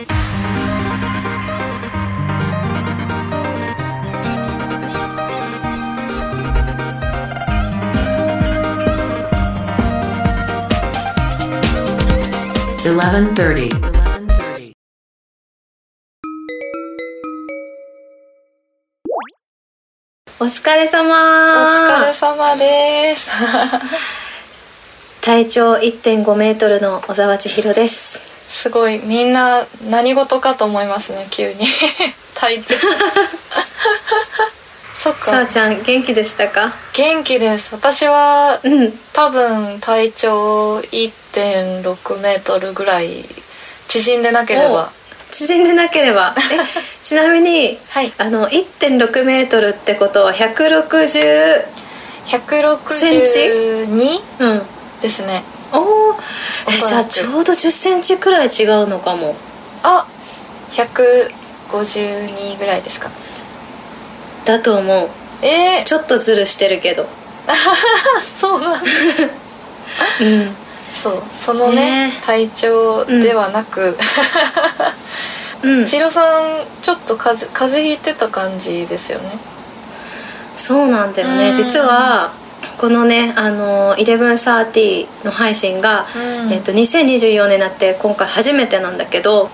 [0.00, 0.08] 1130.
[20.42, 21.14] お疲れお様
[22.00, 23.30] 疲れ様です
[25.20, 31.66] 体長1.5メートルの小沢千尋ですすごいみんな何事かと思いますね急に。
[32.34, 32.74] 体調。
[34.96, 36.74] そっさあかちゃん元気でしたか？
[36.92, 37.72] 元気です。
[37.74, 38.92] 私はうん。
[39.14, 43.24] 多分体長1.6メートルぐらい
[43.88, 44.90] 縮んでなければ。
[45.30, 46.34] 縮んでなければ。
[46.52, 46.58] え
[47.02, 48.12] ちなみにはい。
[48.18, 51.64] あの1.6メートルってことは160
[52.26, 54.62] 162うん
[55.00, 56.14] ですねおお
[56.88, 59.36] じゃあちょうど1 0センチくらい違うのかも。
[59.82, 60.06] あ
[60.72, 63.10] 152ぐらいですか。
[64.44, 65.08] だと思う。
[65.42, 67.06] えー、ちょっとズルしてるけど。
[68.38, 68.80] そうなんだ。
[70.20, 70.56] うん。
[70.92, 72.20] そうそのねね。
[72.24, 73.96] 体調ではなく、
[75.62, 75.86] うん。
[75.86, 79.38] 千尋さんちょっと風邪風邪ひいてた感じですよね。
[80.56, 81.50] そうなんだよね。
[81.50, 81.54] うん。
[81.54, 82.32] 実は
[82.78, 86.52] このねあの1130の配信が、うん。
[86.52, 89.50] えっと、2024年になって今回初めてなんだけど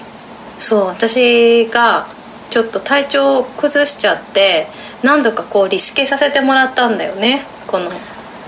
[0.59, 2.07] そう私が
[2.51, 4.69] ちょっと体調を崩しちゃって
[5.03, 7.45] 何度かこうリスケさせてもらったんだよね。
[7.67, 7.91] この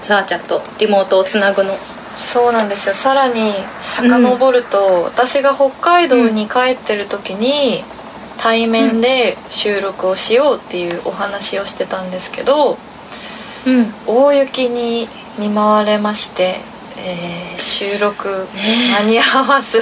[0.01, 1.75] さあちゃんとリモートをつなぐの。
[2.17, 2.95] そうなんですよ。
[2.95, 7.85] さらに遡ると、私が北海道に帰ってる時に
[8.39, 12.79] 対面で収録をしようっていうお話をしてたんですけど
[13.67, 13.95] うん。
[14.07, 16.61] 大雪に見舞われまして、
[16.97, 19.81] えー収録間に合わず。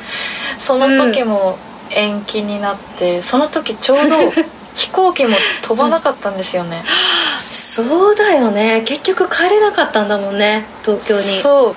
[0.58, 1.58] その時も
[1.90, 4.16] 延期になってその時ちょうど
[4.74, 6.84] 飛行機も飛ばなかったんですよね、
[7.50, 8.82] そうだよね。
[8.86, 11.40] 結局帰れなかったんだもんね東京に。
[11.40, 11.76] そう。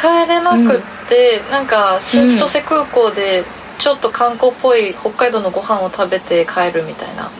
[0.00, 3.44] 帰れなくって、なんか新千歳空港で
[3.78, 7.30] ちょっと観光っぽい北海道のご飯を食べて帰るみたいな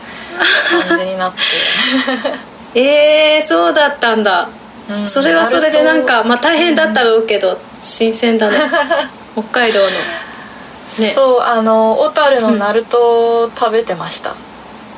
[0.87, 1.39] 感じになって、
[2.73, 4.49] えー、そうだったんだ。
[4.89, 8.57] うんそれはそれでなんかまあ大変だったろうけど新鮮だね。
[9.33, 9.89] 北海道の。
[9.89, 11.11] ね。
[11.15, 14.33] そうあの小樽のナルトを食べてました、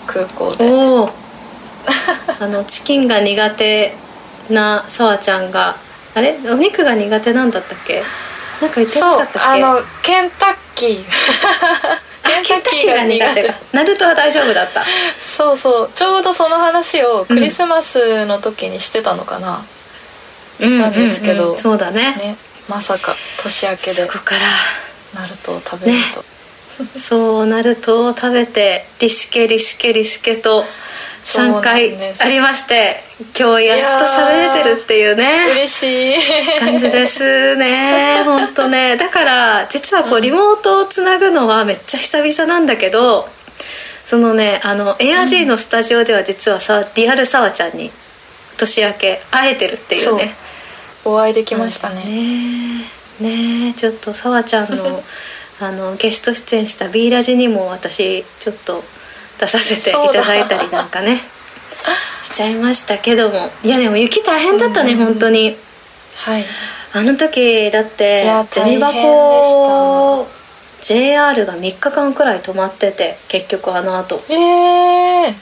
[0.08, 0.66] 空港で。
[0.66, 1.10] おお
[2.40, 3.96] あのチキンが苦手
[4.50, 5.76] なさわちゃんが
[6.16, 6.38] あれ？
[6.50, 8.04] お肉が苦手なんだったっけ？
[8.62, 9.40] なんか言ってなかったっけ？
[9.40, 11.04] あのケンタッキー。
[11.06, 13.44] あ ケンタッキーが苦手。
[13.48, 14.84] かナルトは大丈夫だった。
[15.22, 15.92] そうそう。
[15.94, 19.66] ちょうどその話をクリスマスの時にしてたのかな、
[20.60, 22.16] なんですけどうんうんうんそうだね。
[22.16, 23.92] ねまさか年明けで。
[23.94, 24.42] そこから。
[25.14, 30.66] ナルトを食べると、そうナルトを食べてリスケリスケリスケと
[31.24, 33.02] 3そうなん回ありまして
[33.38, 35.46] 今日やっと喋れてるっていうね。
[35.52, 36.60] 嬉しい。
[36.60, 38.98] 感じですね 本当ね。
[38.98, 43.30] だから実はこうリモートをつなぐのはめっちゃ久々なんだけど
[44.06, 47.92] そのねあのエアジーのスタジオでは実はさリアルさわちゃんに
[48.58, 50.36] 年明け会えてるっていうね。
[51.06, 52.86] お会いできましたね。
[53.20, 53.74] ね。
[53.76, 55.04] ちょっとさわちゃんの
[55.60, 58.84] あのゲスト出演した「B ラジ」にも私ちょっと
[59.46, 61.22] 出させていただいたりなんかね。
[62.24, 63.50] しちゃいましたけども。
[63.64, 65.06] いやでも雪大変だったね、うん。
[65.06, 65.56] 本当に。
[66.16, 66.46] はい。
[66.94, 70.28] あの時だっいてや銭箱
[70.80, 75.34] JR が3日間くらい止まってて結局あのあとえー、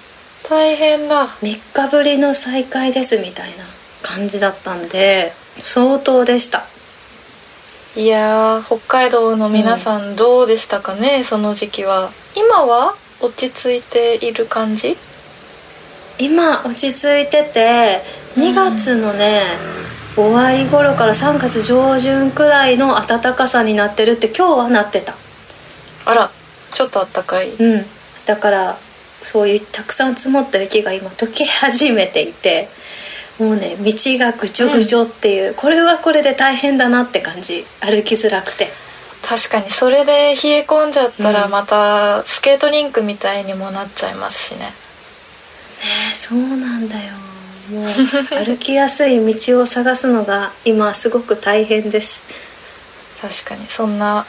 [0.47, 1.28] 大変だ。
[1.28, 3.66] 3日ぶりの再開ですみたいな
[4.01, 6.66] 感じだったんで相当でした。
[7.95, 12.11] いやー北海道の皆さんどうでしたかね、その時期は。
[12.35, 14.97] 今は落ち着いている感じ？
[16.19, 18.01] 今落ち着いてて
[18.35, 19.43] 2月のね、
[20.15, 25.15] 終わり頃から3月上旬くらいの暖かさになってるって今日はなってた。
[26.05, 26.31] あら
[26.73, 27.51] ちょっとあったかい。
[27.51, 27.85] うん。
[28.25, 28.78] だから
[29.23, 32.69] そういうたくさん積もった雪が今溶け始めていて
[33.40, 37.66] もうね道がぐちょぐちょっていう、これはこれで大変だなって感じ。
[37.79, 38.67] 歩きづらくて
[39.23, 41.52] 確かにそれで冷え込んじゃったらうん。
[41.52, 44.62] またスケートリンクみたいにもなっちゃいますしね。
[44.62, 44.72] ね
[46.12, 47.14] えそうなんだよ。
[47.72, 52.26] もう歩きやすい道を探すのが今すごく大変です。
[53.22, 54.26] 確かにそんな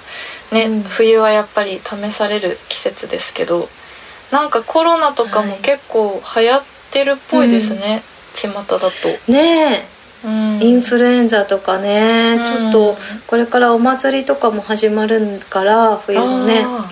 [0.53, 0.83] ね、うん。
[0.83, 3.69] 冬はやっぱり試される季節ですけど
[4.31, 5.61] なんかコロナとかもはい。
[5.61, 8.03] 結構流行ってるっぽいですね、
[8.35, 8.89] 巷だと、
[9.27, 9.92] ねえ
[10.25, 12.71] うん、インフルエンザとかね、うん。
[12.73, 12.97] ちょっと
[13.27, 16.65] これからお祭りとかも始まるから冬のね。
[16.65, 16.91] あ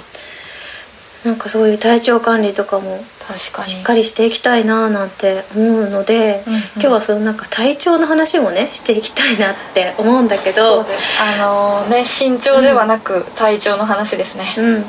[1.25, 3.05] なんかそういう体調管理とかも
[3.37, 6.61] しっかりしていきたいななんて思うので、うんうん。
[6.77, 10.85] 今日はそのなんか体調の話もねしていきたいなって思うんだけど。
[11.21, 14.85] あのね身長ではなく体調の話ですね、うん、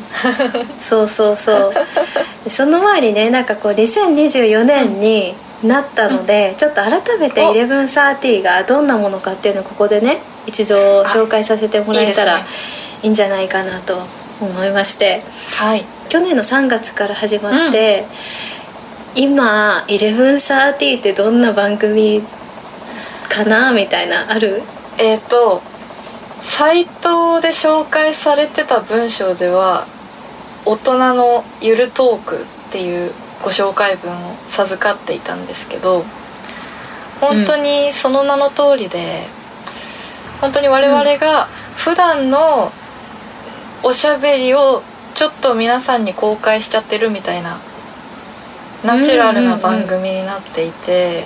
[0.79, 1.73] そうそうそう。
[2.45, 7.53] でその前にねなんかこう2024年になったので、ちょっと改めてお。
[7.53, 12.43] 1130がどんなものかっていうのをここでね一度紹介させてもらえたらい
[13.03, 13.99] いんじゃないかなと
[14.39, 15.21] 思いまして。
[15.55, 15.85] はい。
[16.09, 18.05] 去年の3月から始まって、
[19.15, 22.21] 今1130ってどんな番組
[23.29, 24.61] かなみたいなある？
[24.97, 25.61] えっ、と
[26.41, 29.85] サイトで紹介されてた文章では
[30.65, 32.35] 大人のゆるトーク
[32.69, 33.11] っていう
[33.43, 36.03] ご紹介文を授かっていたんですけど
[37.19, 39.27] 本当にその名の通りで、
[40.41, 41.45] 本当に我々が
[41.75, 42.71] 普段の
[43.83, 44.81] おしゃべりを
[45.13, 47.59] ちょっと皆さんに公開しちゃってるみたいな
[48.83, 51.25] ナチュラルな番組になっていて、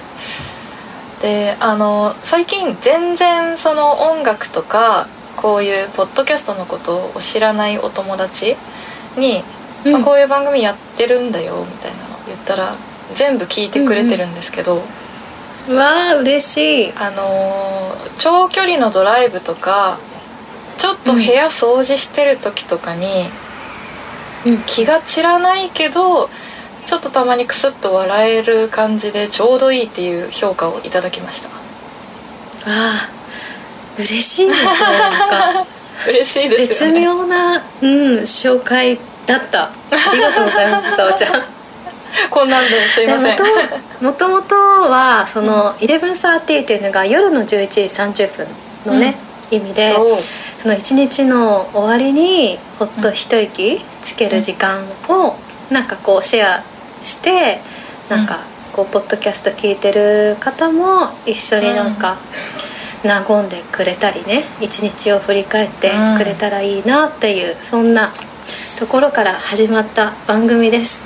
[1.21, 5.07] であの最近全然その音楽とか
[5.37, 8.57] こういうポッドキャストのことを知らないお友達
[9.15, 9.43] に、
[9.85, 9.93] うん。
[9.93, 12.75] まあ、こういう番組やってるんだよみたいなの言ったら
[13.13, 14.83] 全部聞いてくれてるんですけど、
[15.69, 16.93] わあ嬉しい。
[16.95, 19.99] あのー長距離のドライブとか
[20.77, 23.25] ちょっと部屋掃除してる時とかに、
[24.45, 24.57] うん。
[24.65, 26.29] 気が散らないけど
[26.85, 31.49] ちょっとたまにクスッと笑える感じでちょうどいいっていう評価をいただきました。
[31.49, 31.51] あ
[32.67, 33.09] あ
[33.97, 35.65] 嬉しいですねなんか。
[36.07, 36.99] 嬉しいですね。
[37.01, 39.63] 妙な、うん、紹介だった。
[39.65, 39.71] あ
[40.13, 41.43] りがとうございますさおちゃん。
[42.29, 43.37] こんなんですいません。
[44.01, 48.47] もともとはその「1130」っていうのが夜の11時30分
[48.85, 49.15] のね、
[49.51, 49.93] 意味で
[50.59, 55.35] その一日の終わりにほっと一息つける時間を
[55.69, 56.63] なんかこうシェア
[57.03, 57.59] して
[58.09, 58.39] なんか
[58.73, 62.17] こうポッドキャスト聞いてる方も一緒になんか
[63.03, 68.11] 和んでくれたりね一日を振り返ってくれたらいいなっていうそんな
[68.75, 71.01] ところから始まった番組です。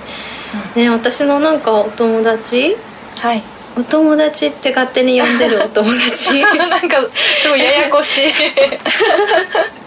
[0.76, 2.76] ね、私のなんかお友達？
[3.20, 3.44] はい。
[3.78, 6.42] お友達って勝手に呼んでるお友達？
[6.58, 6.98] なんか
[7.42, 8.24] すごいややこしい。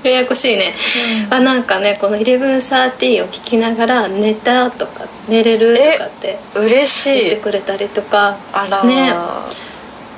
[0.08, 0.74] ややこしいね、
[1.30, 8.36] あなんかねこの「1130」を聞きながら寝たとか寝れるとかって嬉し言っていくれたりとか。
[8.52, 9.14] あらね。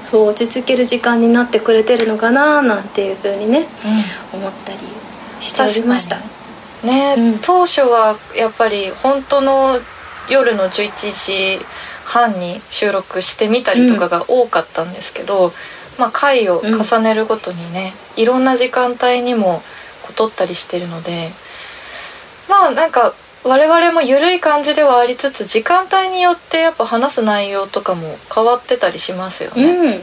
[0.04, 3.66] そう落ち着ける時間になってくれてるのかななんていうふうにね
[4.32, 4.78] 思ったり
[5.40, 6.16] しておりました。
[6.16, 6.33] 確
[6.84, 7.38] ね、うん。
[7.40, 9.80] 当初はやっぱり本当の
[10.28, 11.64] 夜の11時
[12.04, 15.52] 半に収録してみたりとかが多かったんですけど、
[15.98, 19.62] まあ、回を重ねるごとにね、いろんな時間帯にも
[20.02, 21.30] こう撮ったりしてるので
[22.48, 29.64] まあなんか我々も緩い感じではありつつ時間帯によってやっぱ話す内容とかも変わってたりしますよね。
[29.64, 30.00] うん。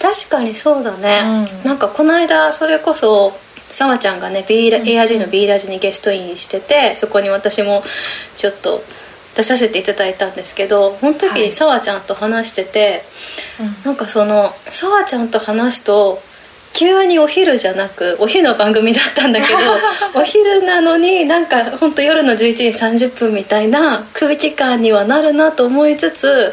[0.00, 1.68] 確かにそうだね、うん。
[1.68, 3.34] なんかこの間それこそ
[3.70, 7.82] さわちゃんがね B ラ、エアジーの B ラジにゲストインしててそこに私も
[8.34, 8.82] ちょっと
[9.36, 11.42] 出させていただいたんですけどその時はい。
[11.42, 13.02] にさわちゃんと話してて、
[13.60, 13.84] うん。
[13.84, 16.20] なんかそのさわちゃんと話すと
[16.72, 19.58] 急にお昼じゃなくお昼の番組だったんだけど
[20.14, 22.66] お昼なのになんか本当夜の11時
[23.06, 26.52] 30分みたいな空気感にはなるなと思いつつ、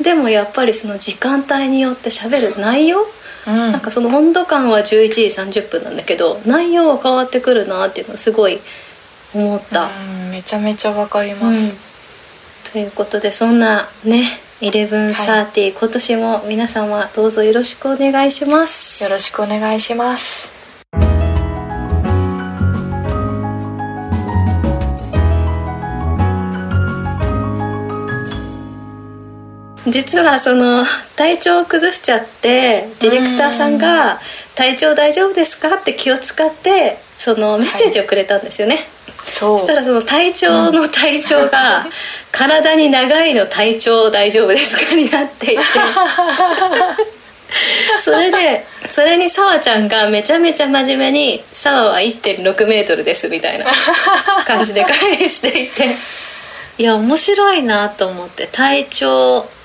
[0.00, 3.06] でもやっぱりその時間帯によって喋る内容、
[3.48, 8.60] うんなんかその温度感は11時30分なんだけど内容は変わってくるなっていうのをすごい
[9.34, 9.86] 思った。
[9.86, 11.74] うんめちゃめちゃわかります。
[12.70, 20.57] ということでそんなね1130、今年も皆様どうぞよろしくお願いしますよろしくお願いします。
[29.90, 30.84] 実はその
[31.16, 34.20] 体調を崩しちゃってディレクターさんが
[34.54, 38.86] 「体調大丈夫ですか?」って気を使ってそのメッセージをくれたんですよね、
[39.24, 39.58] そう。
[39.58, 41.86] そしたらその体調の体調が
[42.30, 45.64] 「体に長いの体調大丈夫ですか?」になっていて。
[48.04, 53.64] それでそれにさわちゃんがめちゃめちゃ真面目に「さわは1 6メートルです」みたいな
[54.44, 55.96] 感じで返していて。
[56.78, 59.57] いや面白いなと思って体調うん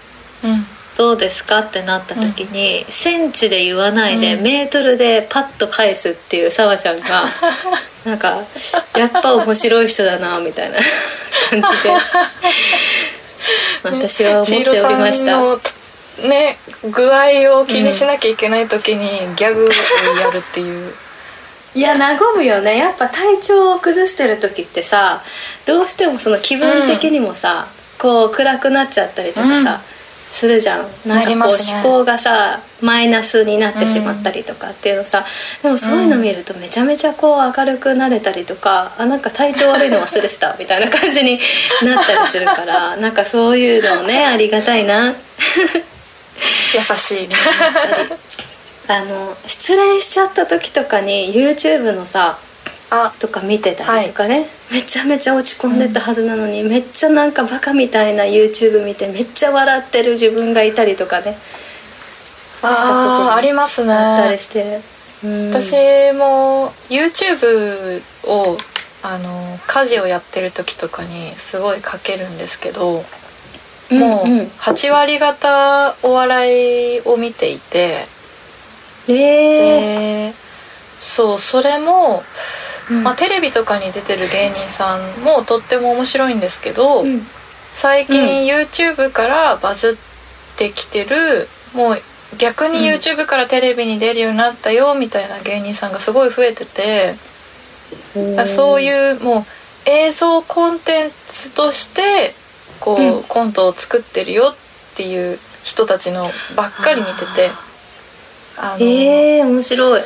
[0.97, 1.59] どうですか？
[1.59, 4.43] ってなった時に、センチで言わないで、うん。
[4.43, 7.23] メートルでパッと返すっていうさわちゃんが
[8.05, 8.43] なんか
[8.95, 10.77] やっぱ面白い人だなみたいな
[11.49, 11.89] 感じで。
[13.83, 15.37] 私は思っておりました、
[16.27, 19.67] ね具合を気にしなきゃいけない時にギャグを
[20.19, 20.93] やるっていう。
[21.75, 22.77] いや和むよね。
[22.77, 25.23] やっぱ体調を崩してる時ってさ
[25.65, 29.59] どうしてもその気分的にもさ、うん、こう暗くなっちゃったりとかさ、うん、
[30.33, 30.87] するじゃん。
[31.05, 35.23] なんかこう、ね、思考がさマイナスになってしまったりとかっていうのさ、
[35.61, 41.39] でもそういうの見るとめちゃめちゃこう明るくなれたりとかあなんか体調悪いの忘れてたみたいな感じに
[41.83, 45.13] なったりするから なんかそういうのねありがたいな。
[46.73, 47.29] 優しい
[48.89, 52.39] あの失恋しちゃった時とかに YouTube のさ
[52.89, 53.13] あ。
[53.19, 61.37] とか見てたりとかね、はい、めちゃめちゃ落ち込んでたはずなのに、うん、めっちゃなんかバカみたいな YouTube 見てめっちゃ笑ってる自分がいたりとかね
[62.55, 63.93] したことありますね。
[63.93, 64.81] あったりして、
[65.23, 65.73] うん、私
[66.13, 68.57] も YouTube を
[69.03, 73.03] あの家事をやってる時とかにすごいかけるんですけど
[73.91, 74.25] もう
[74.59, 78.07] 8割方お笑いを見ていて
[79.09, 80.33] えー、
[80.99, 82.23] そうそれも、うん、
[82.89, 87.25] まあ、テレビとかに出てる芸人さんもとっても面白いんですけど、うん、
[87.73, 92.01] 最近 YouTube からバズってきてる、もう
[92.37, 97.15] 逆に YouTube からテレビに出るようになったよみたいな芸人さんがすごい増えてて、
[98.47, 99.45] そういうもう
[99.85, 102.33] 映像コンテンツとして
[102.79, 107.73] こう、うん、コントを作ってるよっていう人たちのばっかり見てて。
[108.55, 110.01] あのえー、面白い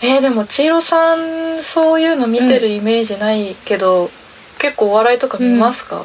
[0.00, 4.10] えー、でも千尋さんそういうの見てるイメージないけど、うん、
[4.58, 6.04] 結構お笑いとか見ますか、うん、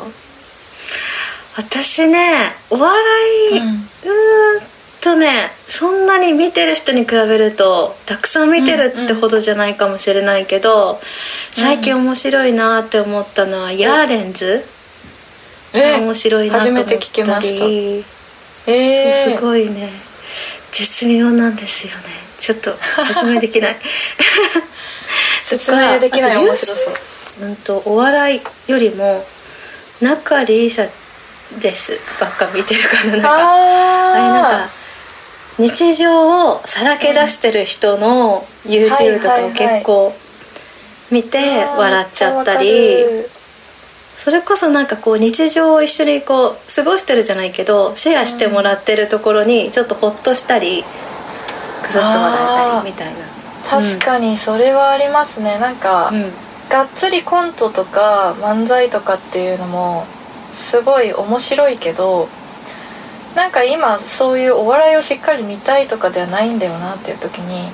[1.58, 3.00] 私ねお笑
[3.52, 4.62] い、うん、う
[5.02, 10.98] とねそんなに見てる人に比べるとたくさん見てるってほどじゃないかもしれないけど、うん、
[11.54, 14.64] 最近面白いなって思ったのは、ヤーレンズ、
[15.74, 16.96] えー、面白いなと思ったり。
[16.96, 17.66] 初めて聞きました。
[17.66, 19.90] えー、そうすごいね。
[20.72, 23.78] 絶妙なんですよねちょっと説明できない。
[25.48, 26.96] 説明できない面白そう。
[27.42, 29.26] うんとお笑いよりも
[30.02, 30.90] 中里依紗
[31.62, 31.98] です。
[32.20, 33.30] ばっか見てるからなんか。
[34.14, 34.70] あれなんか
[35.58, 40.14] 日常をさらけ出してる人の YouTube とかを結構
[41.10, 43.06] 見て笑っちゃったり。
[44.18, 50.86] それこそなんかこう日常を一緒にこう過ごしてるじゃないけどシェアしてもらってるところにちょっとホッとしたり
[51.84, 53.20] くすっと笑えたりみたいな
[53.70, 56.32] 確かにそれはありますね、うん、なんか、うん、
[56.70, 60.06] がっつりコントとか漫才とかっていうのも
[60.54, 62.28] すごい面白いけど
[63.36, 67.72] なんか今そういうお笑いをしっかり見たいとかではないんだよなっていう時に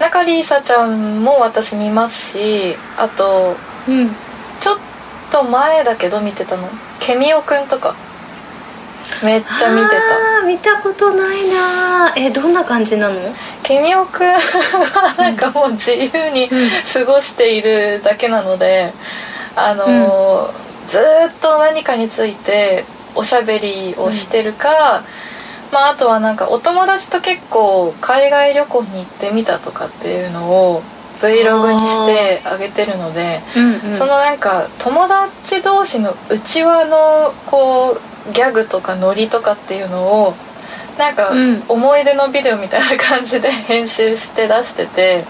[0.00, 3.56] 中里依紗ちゃんも私見ますしあと、
[3.88, 4.08] うん、
[4.60, 4.78] ちょっ
[5.30, 6.68] と前だけど見てたの
[6.98, 7.94] ケミオくんとか
[9.22, 10.46] めっちゃ見てた。
[10.46, 13.14] 見たことないなえどんな感じなの？
[13.62, 18.92] ケミオくんはなんかもう自由に過ごしているだけなので
[19.54, 21.02] あの、うん、ずっ
[21.40, 22.84] と何かについて
[23.14, 25.04] おしゃべりをしてるか、うん、
[25.72, 30.82] まあ、あとはなんかお友達と結構海外旅行に行ってみたとかっていうのを
[31.20, 37.98] Vlog にしてあげてるので、うんうん、そのなんか友達同士の内輪のこ
[38.28, 40.34] うギャグとかノリとかっていうのを
[40.98, 41.32] なんか
[41.68, 45.24] 思い出のビデオみたいな感じで編集して出してて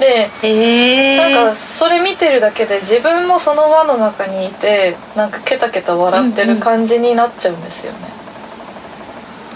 [0.00, 1.16] で、え。
[1.18, 7.98] ー、なんかそれ見てるだけで自分もその輪の中にいてなんかケタケタ笑ってる感じになっちゃうんですよね。
[8.00, 8.27] うんうん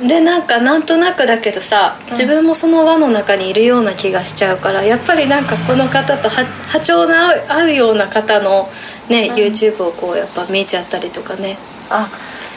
[0.00, 7.14] でなんかなんとなくだけどさ自分もその輪の中にいるような気がしちゃうからやっぱりなんかこの方と波長の
[7.48, 8.68] 合うような方の
[9.08, 11.56] ね、うん、YouTube をこうやっぱ見ちゃったりとかね。
[11.90, 12.08] あ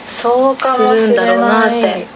[0.06, 0.98] そうかもしれない。
[0.98, 2.06] するんだろうなって。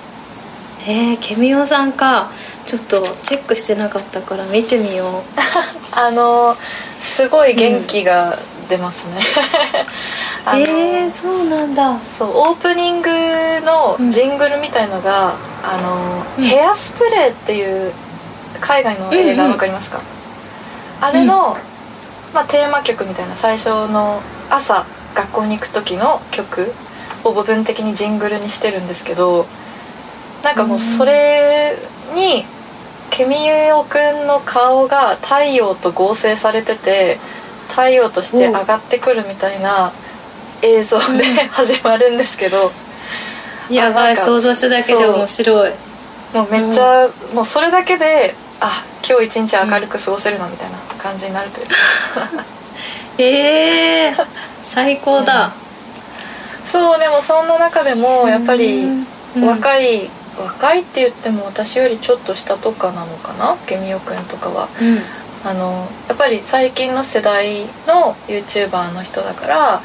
[0.86, 2.30] えー、ケミオさんか。
[2.70, 5.22] ちょっとチェックしてなかったから見てみよう。
[5.90, 6.56] あの
[7.00, 9.22] すごい元気が出ますね、うん、
[10.46, 11.98] えー、そうなんだ。
[12.00, 13.10] そうオープニング
[13.64, 17.92] のジングルみたいのが、うん、あの、うん、ヘアスプレーっていう
[18.60, 20.06] 海外の映画わかりますか、うんう
[21.00, 21.56] ん、あれの、
[22.34, 26.72] まあ、テーマ曲みたいな最初の朝学校に行く時の曲
[27.24, 29.46] を部分的にジングルにしてるんですけど
[30.42, 31.76] なんかもうそれ
[32.14, 32.44] に
[33.10, 33.36] ケミ
[33.72, 37.18] オくんの顔が太陽と合成されてて
[37.68, 39.92] 太陽として上がってくるみたいな
[40.62, 42.72] 映像で始まるんですけど、
[43.70, 45.72] やばい想像しただけで面白い。
[46.34, 51.72] もうめっちゃ、うん、もうそれだけであ今日一日明るく過ごせるなみたいな感じになるというか。
[53.18, 54.26] え えー、
[54.62, 58.86] 最高だ、うん、そうでもそんな中でもやっぱり
[59.36, 63.56] 若い、若いって言っても私よりちょっと下とかなのかな？
[63.66, 64.68] ケミオくんとかは、
[65.44, 69.82] あのやっぱり最近の世代の YouTuber の人だから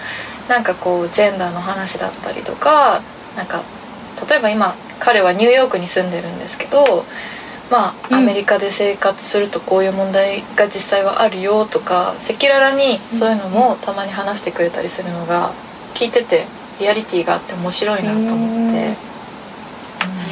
[0.48, 3.02] なんかこうジェンダーの話だったりとか
[3.36, 3.62] なんか
[4.30, 7.06] 例えば今彼はニューヨークに住んでるんですけど
[7.72, 15.52] まあ、アメリカで生活するとこういう問題が実際はあるよとか赤裸々にそういうのもたまに話してくれたりするのが
[15.96, 16.46] 聞いてて
[16.80, 18.78] リアリティがあって面白いなと思って。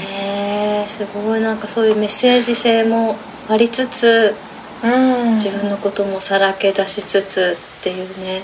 [0.05, 1.41] へえすごい。
[1.41, 3.15] なんかそういうメッセージ性も
[3.49, 4.35] ありつつ、
[4.83, 4.87] う
[5.31, 8.41] ん、自分のこともさらけ出しつつっていうね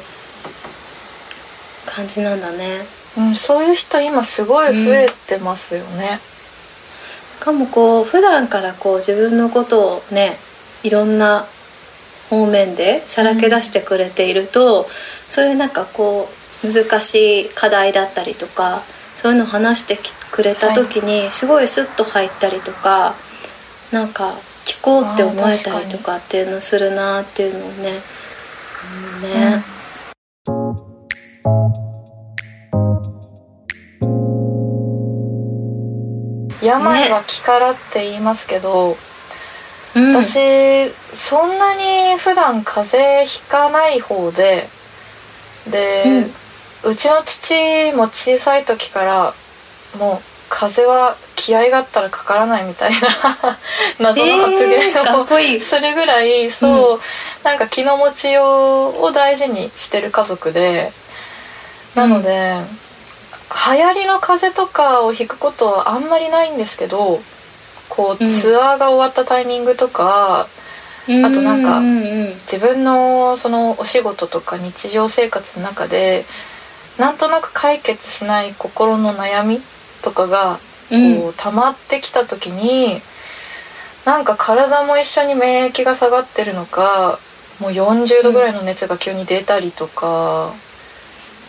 [1.89, 2.85] 感じなんだね、
[3.17, 6.19] うん、そういう人今すごい増えてますよね、
[7.39, 10.37] かもこう普段からこう自分のことをね
[10.83, 11.45] いろんな
[12.29, 14.85] 方面でさらけ出してくれていると、うん、
[15.27, 16.29] そういうなんかこ
[16.63, 18.83] う難しい課題だったりとか
[19.15, 19.97] そういうのを話して
[20.31, 23.15] くれた時にすごいスッと入ったりとか、は
[23.91, 28.01] い、なんか聞こうって思えたりとかっていうのするなっていうのをね。
[29.23, 29.63] うん、ね、
[36.69, 38.95] 病は気からって言いますけど、
[39.95, 44.67] ね、私そんなに普段風邪ひかない方で
[45.69, 46.03] で、
[46.83, 49.33] うん、うちの父も小さい時から
[49.97, 52.97] もう風邪は気合があったらかからないみたいな
[53.99, 56.99] 謎の発言を、するぐらいそう、うん、
[57.43, 60.91] なんか気の持ちようを大事にしてる家族で
[61.95, 62.88] なので、うん
[63.49, 67.19] 流行りの風邪とかを引くことはあんまりないんですけど
[67.89, 70.47] こうツアーが終わったタイミングとか、
[71.07, 71.81] うん、あとなんか
[72.51, 76.25] 自分のそのお仕事とか日常生活の中で
[76.99, 79.61] なんとなく解決しない心の悩み
[80.03, 83.01] とかがこう溜まってきた時に、
[84.05, 87.19] なんか体も一緒に免疫が下がってるのか
[87.59, 90.51] もう40度ぐらいの熱が急に出たりとか、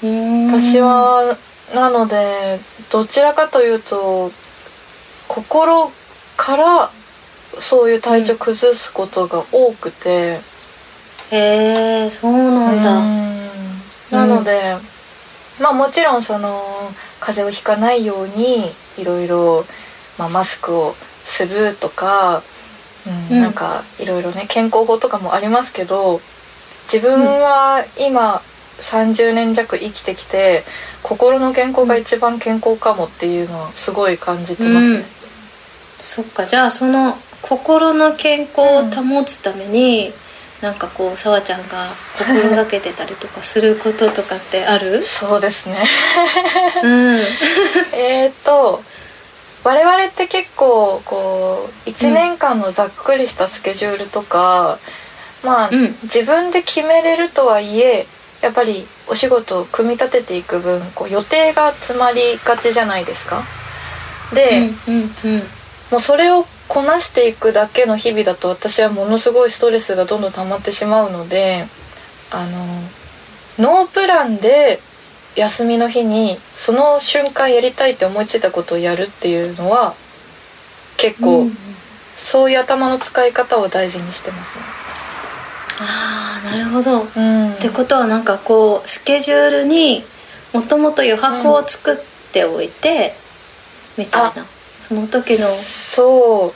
[0.03, 1.37] 私は
[1.75, 2.61] なので
[2.91, 4.33] どちらかというと
[5.29, 5.93] 心
[6.37, 6.91] から
[7.59, 10.41] そういう体調崩すことが多くて、
[11.31, 14.77] うん、へえそうなんだ、なので、
[15.59, 16.61] うん、まあもちろんその
[17.21, 19.65] 風邪をひかないようにいろいろ
[20.19, 22.43] マスクをするとか、
[23.31, 26.21] うん、なんかいろいろね健康法とかもありますけど
[26.93, 28.43] 自分は今
[28.81, 30.65] 30年弱生きてきて
[31.03, 35.05] 心の健康が一番健康かもっていうのはすごい感じてますね、うん、
[35.99, 36.45] そっか。
[36.45, 40.13] じゃあその心の健康を保つために、うん、
[40.63, 41.89] なんかこうさわちゃんが
[42.19, 45.03] 心がけてたりとかすることとかってある？
[45.07, 45.77] そうですね。
[46.83, 47.21] うん。
[47.93, 48.83] えっと
[49.63, 54.79] 我々って結構こう1年間のざっくりしたスケジュールとか、
[55.43, 58.07] うん、まあ、うん、自分で決めれるとはいえ
[58.43, 63.43] やっぱりお仕事を組み立てていく分こう予定が詰まりがちじゃないですか。
[64.35, 65.43] で、うんうんうん、
[65.91, 71.67] もうそれをこなしていくだけの日々だと私はものすごいストレスがどんどん溜まってしまうので
[72.31, 72.65] あの
[73.59, 74.81] ノープランで
[75.37, 79.95] 休みの日にその瞬間やりたいって思いついたことをやるっていうのは
[80.97, 81.57] 結構、うん、
[82.17, 84.65] そういう頭の使い方を大事にしてますね。
[85.81, 90.05] ああなるほど、うん、ってことはなんかこうスケジュールに
[90.53, 91.97] もともと余白を作っ
[92.33, 93.15] ておいて、
[93.97, 94.47] みたいな。
[94.81, 96.53] その時のそう。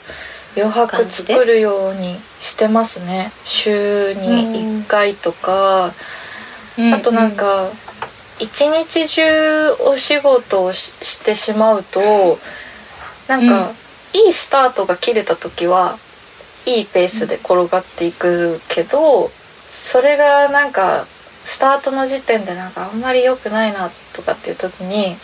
[0.57, 3.31] 余白作るようにしてますね。
[3.43, 5.93] 週に1回とか、
[6.77, 7.69] うん、あとなんか、
[8.39, 12.37] 一日中お仕事をしてしまうと
[13.27, 13.71] なんか、
[14.13, 15.97] いいスタートが切れた時は
[16.65, 19.29] いいペースで転がっていくけど
[19.73, 21.05] それがなんか
[21.45, 25.15] スタートの時点でなんかあんまり良くないなとかっていう時に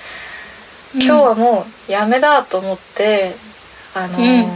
[0.94, 3.34] 今日はもうやめだと思って、
[3.96, 4.50] あのーうん、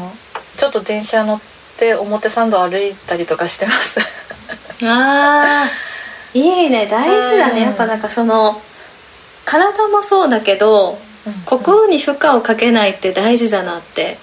[0.58, 1.42] ちょっと電車乗っ
[1.78, 4.00] て表参道歩いたりとかしてます。
[4.84, 6.38] あー。
[6.38, 6.86] いいね。
[6.88, 8.62] 大事だね、うん、やっぱなんかその
[9.46, 14.18] 体もそうだけど、うん、心に負荷をかけないって大事だなって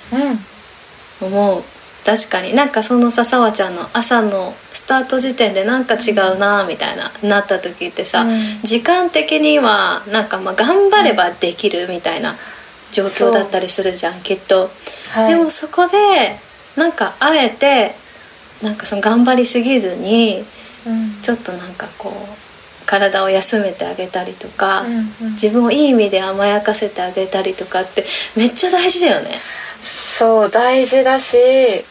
[1.23, 1.63] 思う、
[2.05, 2.55] 確かに。
[2.55, 12.35] なんかそのささわちゃんの朝のスタート時点でなんか違うなみたいななった時ってさ、うん、時間的にはなんかまあ頑張ればできるみたいな
[12.91, 14.71] 状況だったりするじゃんきっと、
[15.13, 16.39] はい、でもそこで
[16.77, 17.95] なんかあえて
[18.63, 20.45] なんかその頑張りすぎずに、
[20.87, 28.05] うん、ちょっとなんかこう体を休めてあげたりとか、うんうん、自分をいい意味で甘やかせてあげたりとかって
[28.37, 29.41] めっちゃ大事だよね
[30.13, 31.37] そそう大事だし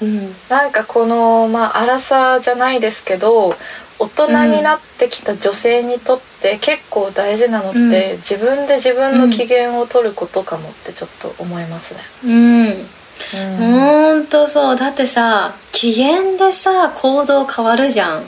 [0.02, 0.34] うん。
[0.50, 3.56] なんかこのまあ荒さじゃないですけど
[4.00, 7.84] 大人になってきた女性にとって結構大事なのって、う
[8.16, 8.18] ん。
[8.18, 12.00] 自分で自分の機嫌を取ることかもってちょっと思いますね。
[12.26, 12.66] うん。
[12.68, 13.58] うん。
[13.58, 14.76] ほんとそう。
[14.76, 18.24] だってさ機嫌でさ行動変わるじゃん。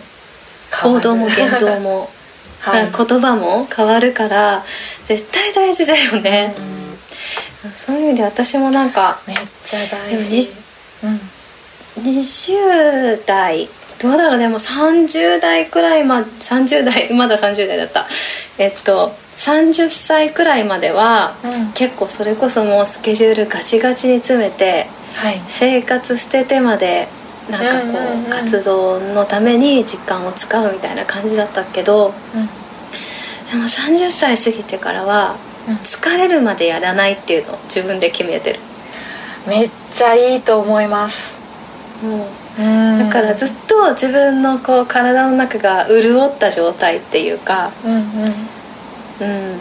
[0.81, 2.09] 行動も言動も、
[2.61, 4.63] はい、言葉も変わるから
[5.05, 6.55] 絶対大事だよね。
[6.57, 6.82] う、ん
[7.73, 10.47] そういう意味で私もなんかめっちゃ大でも事に。
[11.03, 11.21] うん
[12.01, 13.69] 20代
[14.01, 18.07] どうだろうでも30代くらいま30代まだ30代だった。
[18.57, 21.71] えっと30歳くらいまではうん。
[21.73, 25.41] 結構それこそもうスケジュールガチガチに詰めてはい。
[25.47, 27.07] 生活捨ててまで
[27.49, 32.47] なんかこう,、うんうんうん活動のために時間を使うみたいな感じだったけどうん。
[33.51, 35.52] でも30歳過ぎてからはうん
[35.83, 38.59] 疲れるまでやらないっていうのを自分で決めてる、
[39.47, 41.37] めっちゃいいと思います。
[42.57, 48.01] だからずっと自分のこう体の中が潤った状態っていうか、うんうん。
[49.21, 49.57] うん、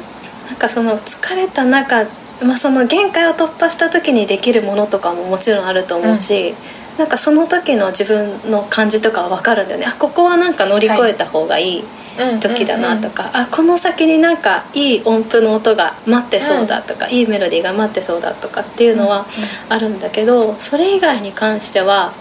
[0.47, 2.05] なんかその疲れた中、
[2.43, 6.55] まあ、その限界を突破した時にできるものとかももちろんあると思うし、
[6.99, 9.87] なんかその時の自分の感じとかは分かるんだよね。
[9.87, 11.81] あここはなんか乗り越えた方がいい。
[11.81, 12.02] うん
[12.41, 19.27] 時だなとか、あこの先になんかいい音符の音が待ってそうだとか、いいメロディーが待ってそうだとかっていうのは
[19.69, 22.13] あるんだけどそれ以外に関しては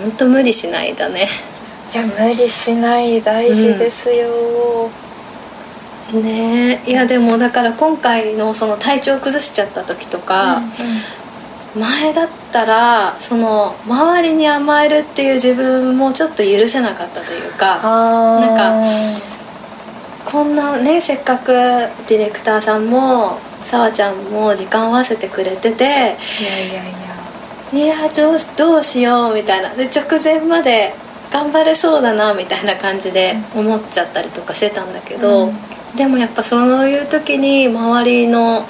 [0.00, 1.28] 本当無理しないだね。
[1.94, 4.90] いや無理しない大事ですよ。
[6.12, 6.90] ねえ。
[6.90, 10.62] いやでもだから今回のその体調崩しちゃった時とか、
[11.76, 19.22] 前だったらその周りに甘えるっていう自分もちょっと許せなかったというかなん
[20.24, 27.02] こんなねせっかくディレクターさんもさわちゃんも時間を合わせてくれてていやいやいや。
[27.72, 29.74] いやどうしどうしようみたいな。
[29.74, 30.94] で直前まで
[31.30, 35.56] 頑張れそうだなみたいな感じで思っちゃったりとかしてたんだけど、うん。
[35.96, 38.66] でもやっぱそういう時に周りの、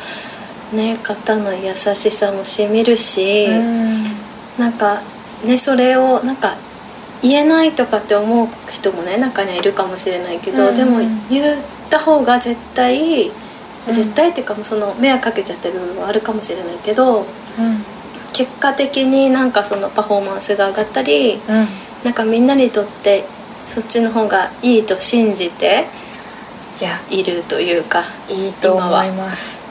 [0.73, 4.05] ね、方の優しさもしみるし、うん。
[4.59, 5.03] なんか
[5.45, 6.57] ねそれをなんか
[7.23, 10.77] 言えないとかって思う人もね中にはいるかもしれないけど、うん。
[10.77, 10.99] でも
[11.31, 11.57] 言っ
[11.91, 13.31] た方が絶対、う
[13.91, 13.95] ん。
[13.95, 17.27] 絶対っていうかその迷惑かけちゃってる部分はあるかもしれないけどうん。
[18.33, 21.67] 結果的になんかそのパフォーマンスが上がったりうん。
[22.05, 23.25] なんかみんなにとって
[23.67, 25.87] そっちの方がいいと信じて
[27.11, 29.62] いるというか、いいと思います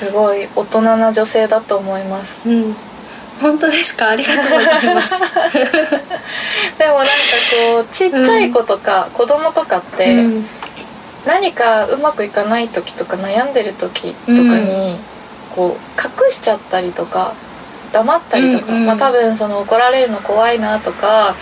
[0.00, 2.40] すごい大人な女性だと思います。
[2.48, 2.74] うん、
[3.42, 4.08] 本当ですか？
[4.08, 5.12] ありがとうございます。
[6.78, 7.12] でもなんか
[7.74, 10.46] こうちっちゃい子とか、子供とかって、うん。
[11.26, 14.96] 何かうまくいかない時とか悩んでる時とかに、
[15.54, 17.34] こう隠しちゃったりとか
[17.92, 21.34] 黙ったりとか、うんうんまあ多分その怒られるの怖いなとか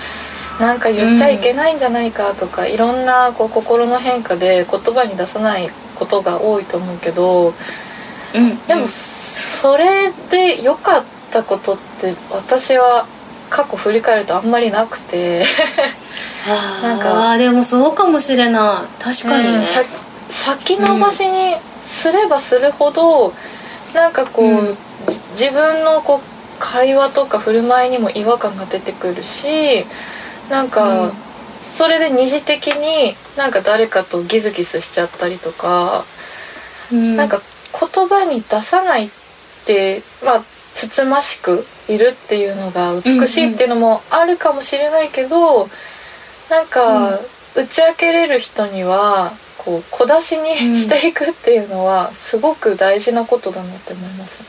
[0.58, 7.54] なんか言っちゃいけないんじゃないかとか、いろんなこう心の変化で言葉に出さないことが多いと思うけど
[8.34, 13.06] うん、でもそれで良かったことって私は
[13.50, 15.44] 過去振り返るとあんまりなくて。
[16.46, 17.32] あなんか。
[17.32, 19.02] あーでもそうかもしれない。
[19.02, 19.64] 確かにね、うん。
[19.64, 19.82] さ
[20.30, 23.32] 先延ばしにすればするほど、
[23.94, 24.76] なんかこう、うん。
[25.06, 26.20] じ自分のこう
[26.58, 29.86] 会話とか振る舞いにも違和感が出てくるし
[30.50, 31.12] なんか、うん。
[31.62, 36.04] それで二次的になんか誰かとギスギスしちゃったりとか、
[36.92, 37.16] うん。
[37.16, 37.40] なんか
[37.72, 39.10] 言葉に出さないっ
[39.66, 45.68] てまあつつましくいるっていうのが美しいっていうのもあるかもしれないけど、
[46.48, 47.18] なんか、
[47.56, 54.42] 打ち明けれる人にはこう小出しにしていくっていうのはすごく大事なことだなって思います。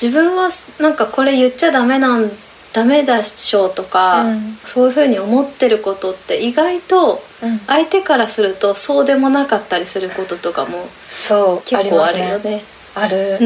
[0.00, 0.48] 自分は
[0.78, 2.30] なんかこれ言っちゃダメなん
[2.74, 4.58] ダメだっしょとか、うん。
[4.64, 12.62] そういうふうに思ってることって意外とうん、相手からするとそうでもなかったりすることとかもそう結構あるよね。
[12.94, 13.38] ある。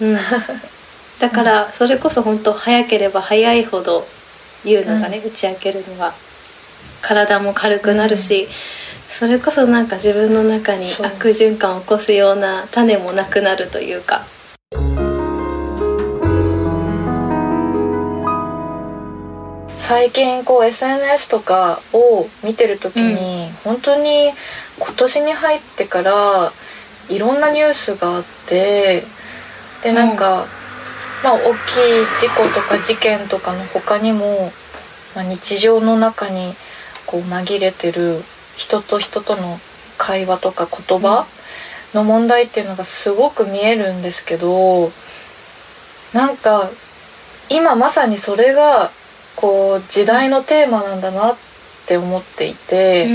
[0.00, 0.18] うんうん、
[1.20, 4.06] だからそれこそ本当早ければ早いほど
[4.64, 6.14] 言うのがね、打ち明けるのが
[7.00, 8.48] 体も軽くなるし、
[9.08, 14.24] それこそなんか自分の中に悪循環を起こすような種もなくなるというか。
[19.82, 24.30] 最近こう SNS とかを見てる時に、本当に
[24.78, 26.52] 今年に入ってから
[27.08, 29.02] いろんなニュースがあって
[29.82, 30.46] でなんか、
[31.24, 34.52] まあ大きい事故とか事件とかの他にも、
[35.16, 36.54] まあ、日常の中に
[37.04, 38.22] こう紛れてる
[38.56, 39.58] 人と人との
[39.98, 41.26] 会話とか言葉
[41.92, 44.92] の問題っていうのがすごく見えるんですけど
[46.14, 46.70] なんか
[47.50, 48.92] 今まさにそれが
[49.36, 51.36] こう時代のテーマなんだなっ
[51.86, 53.06] て思っていて、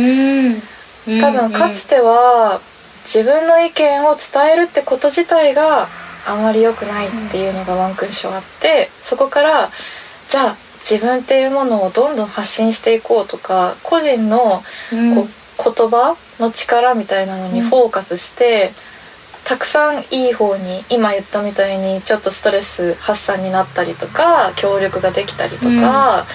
[1.05, 1.21] うん。
[1.21, 2.59] 多分かつては
[3.03, 5.87] 自分の意見を伝えるってこと自体が
[6.25, 9.71] あまり良くないっていうのがワンクッションあってそこから
[10.27, 15.15] じゃあ自分っていうものをどんどん発信していこうとか個人のうん。
[15.15, 15.27] こう
[15.57, 18.73] 言葉の力みたいなのにフォーカスして、
[19.47, 26.25] たくさんいい方に今言ったみたいにちょっとストレス発散になったりとか協力ができたりとか、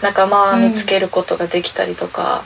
[0.00, 2.44] 仲間見つけることができたりとか、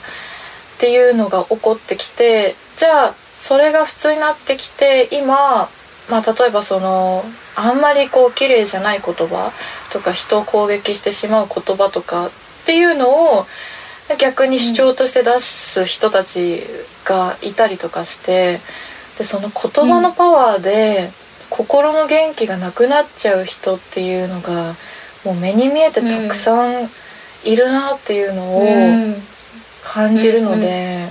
[0.75, 5.69] っていうのが起こってきてじゃあそれが普通になってきて今、
[6.09, 7.23] まあ、例えばその
[7.55, 9.53] あんまりこう綺麗じゃない言葉
[9.93, 12.31] とか人を攻撃してしまう言葉とかっ
[12.65, 13.45] ていうのを
[14.19, 16.63] 逆に主張として出す人たち
[17.05, 18.59] がいたりとかして
[19.17, 21.11] でその言葉のパワーで
[21.49, 24.75] 心の元気がなくなっちゃう人っていうのが
[25.23, 26.89] もう目に見えてたくさん
[27.43, 29.15] いるなっていうのを
[29.83, 31.07] 感じるので、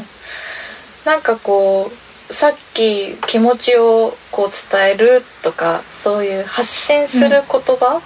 [1.04, 1.90] なんかこ
[2.30, 8.02] うさっき気持ちをこう伝えるとかそういう発信する言葉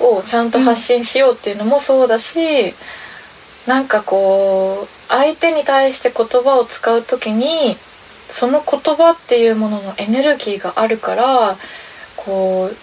[0.00, 2.74] をちゃんと発信しようっていうのもそうだし、
[3.66, 7.76] なんかこう相手に対して言葉を使う時に
[8.36, 11.56] その言葉っていうもののエネルギーがあるから
[12.16, 12.76] こう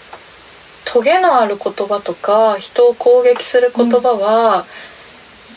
[0.85, 4.65] トゲのある言葉とか人を攻撃する言葉は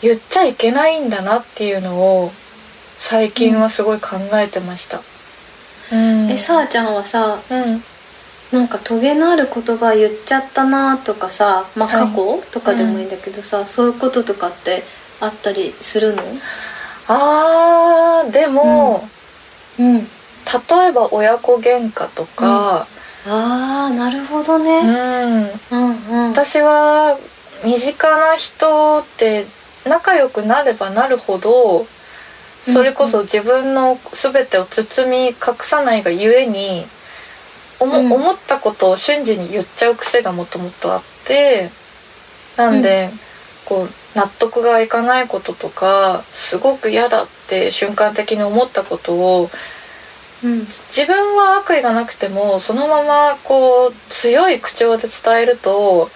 [0.01, 2.31] 言っちゃいけないんだなっていうのを
[2.99, 5.01] 最近はすごい考えてました。
[5.93, 7.81] うん、えさあちゃんはさうん。
[8.51, 12.07] なんかトゲのある言葉言っちゃったなとかさ、まあ、はい。
[12.09, 14.83] 過去とかでもいいんだけどさ、そういうこととかって
[15.21, 16.21] あったりするの？
[17.07, 19.14] あーでも、うん
[19.77, 22.87] 例えば親子喧嘩とか、
[23.27, 24.63] ああなるほどうん。
[24.63, 26.31] ね、うん、うん。
[26.31, 27.17] 私は
[27.63, 29.45] 身近な人って
[29.85, 31.87] 仲良くなればなるほど
[32.71, 36.85] それこそ自分の全てを包み隠さないがゆえに
[37.79, 38.11] 思,、うん。
[38.11, 41.69] 思ったことを瞬時に言っちゃう癖がもともとあって。
[42.57, 43.09] なんで、
[43.65, 49.49] こう納得がいかないこととかすごく嫌だって瞬間的に思ったことを
[50.43, 50.59] うん。
[50.89, 56.09] 自分は悪意がなくてもそのままこう強い口調で伝えると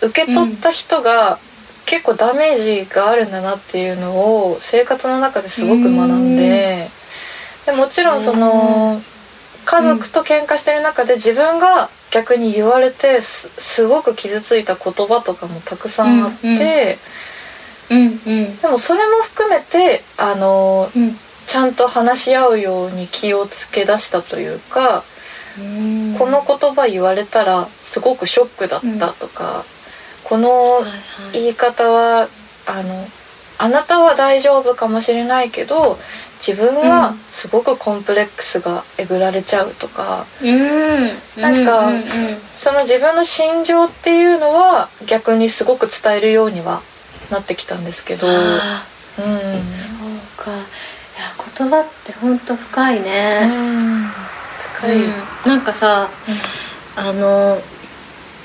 [0.00, 1.38] 受け取った人が
[1.86, 6.88] 結構ダメージがあるんだなっていうのを生活の中ですごく学んで
[7.66, 9.00] でもちろんその
[9.64, 16.98] 家族と喧嘩してる中で自分が逆に言われてすすごく傷ついた言葉とかもたくさんあって、
[17.90, 18.56] うんうん。
[18.58, 21.16] でもそれも含めてあのうん。
[21.46, 25.02] ちゃんと話し合うように気をつけ出したというか、
[25.58, 26.14] うん。
[26.18, 29.64] この言葉言われたらすごくショックだったとか、
[30.24, 30.82] この
[31.32, 32.28] 言い方は
[32.66, 33.08] あの
[33.56, 35.98] あなたは大丈夫かもしれないけど
[36.38, 41.08] 自分はすごくコンプレックスがえぐられちゃうとか、うん。
[41.40, 42.04] なんかうんうんうん。
[42.56, 46.80] その自分の心情っていうのは逆にすごく伝えるようには
[47.30, 48.34] なってきたんですけど、うん、
[49.72, 50.52] そうか。
[50.52, 50.64] いや
[51.58, 54.06] 言葉って本当深いね、うん。
[54.76, 55.12] 深い、うん。
[55.44, 56.08] なんかさ
[56.96, 57.60] あの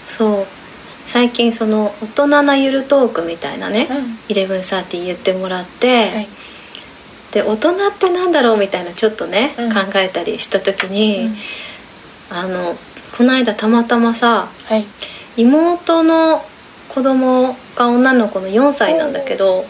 [0.06, 0.48] そう。
[1.06, 3.88] 最近その大人なゆるトークみたいなね。
[3.90, 6.30] うん「イレブンサーティ言ってもらって、はい
[7.34, 9.74] で大人ってなんだろうみたいなちょっとね、うん。
[9.74, 11.36] 考えたりした時に、うん。
[12.38, 12.76] あの
[13.18, 14.86] この間たまたまさはい。
[15.36, 16.46] 妹の
[16.90, 19.66] 子供が女の子の4歳なんだけど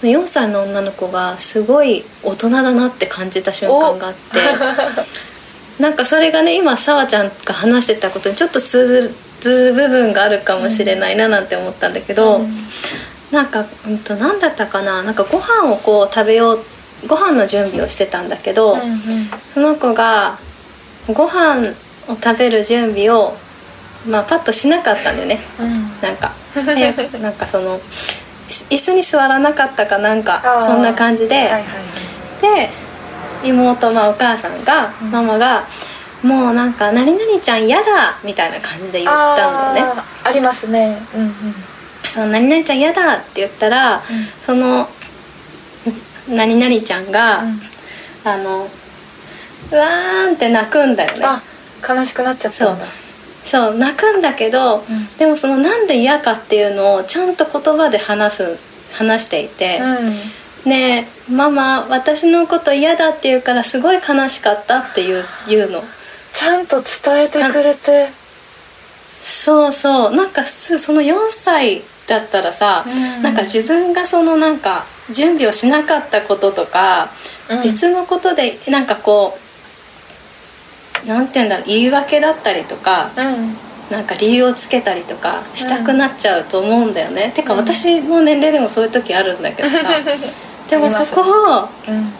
[0.00, 4.38] その4歳の女の子がすごい大人だなって感じた瞬間があって
[5.82, 12.68] なんかそれがね今さわちゃんが話してたことにちょっと通ずる部分があるかもしれないななんて思ったんだけど、うん。
[13.32, 16.64] なんか、うん、と何だったかななんかご飯をこう食べよう
[17.06, 18.98] ご飯の準備をしてたんだけど、うんうん。
[19.52, 20.38] その子が
[21.08, 21.70] ご飯
[22.08, 23.34] を食べる準備を、
[24.06, 25.40] まあ、パッとしなかったんだよね。
[25.60, 26.00] うん。
[26.00, 26.32] なんか。
[27.20, 27.80] なんかその
[28.70, 31.64] 椅子に座らなかったかなんかそんな感じで、はいはい
[32.40, 32.70] で
[33.42, 35.10] 妹、まあ、お母さんが、うん。
[35.10, 35.64] ママが
[36.22, 40.02] 「もうなんか何々ちゃん嫌だ」みたいな感じで言ったんだよね。
[40.22, 41.02] ありますね。
[41.14, 41.34] うんうん。
[42.08, 44.02] その何々ちゃん嫌だって言ったら、
[44.44, 44.88] その
[46.28, 47.60] 何々ちゃんが、うん。
[48.24, 48.68] あの
[49.70, 51.24] うわーんって泣くんだよね。
[51.24, 51.42] あ
[51.86, 52.76] 悲しくなっちゃった
[53.44, 53.74] そう。
[53.76, 54.82] 泣くんだけど、ん。
[55.18, 58.58] でもそのなんで嫌かっていうのをちゃんと言葉で話す
[58.92, 59.78] 話していて。
[59.80, 60.20] うん
[60.64, 65.84] 「ねえママ私のこと嫌だって言うからすごい悲しかった」っていう言うの。
[66.32, 68.10] ちゃんと伝えてくれて。
[69.20, 70.16] そうそう。
[70.16, 73.22] なんか普通その4歳だったらさ、うん。
[73.22, 77.10] なんか自分がそのなんか準備をしなかったこととか、
[77.50, 77.62] うん。
[77.62, 79.38] 別のことでなんかこ
[81.04, 83.56] うなんて言うんだろう言い訳だったりとかうん。
[83.90, 89.76] なんか理由をつけたりとかしたくなっちゃうと思うんだよね、てか私の年齢でもそういう時あるんだけどさ。
[90.70, 92.12] でもそこをうん。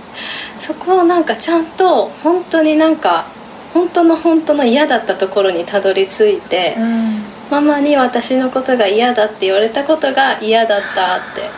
[0.60, 3.24] そこをなんかちゃんと本当になんか
[3.72, 7.24] 本当の本当の嫌だったところにたどり着いて、うん。
[7.50, 11.48] ママに私のことが嫌だって言われたことが嫌だったって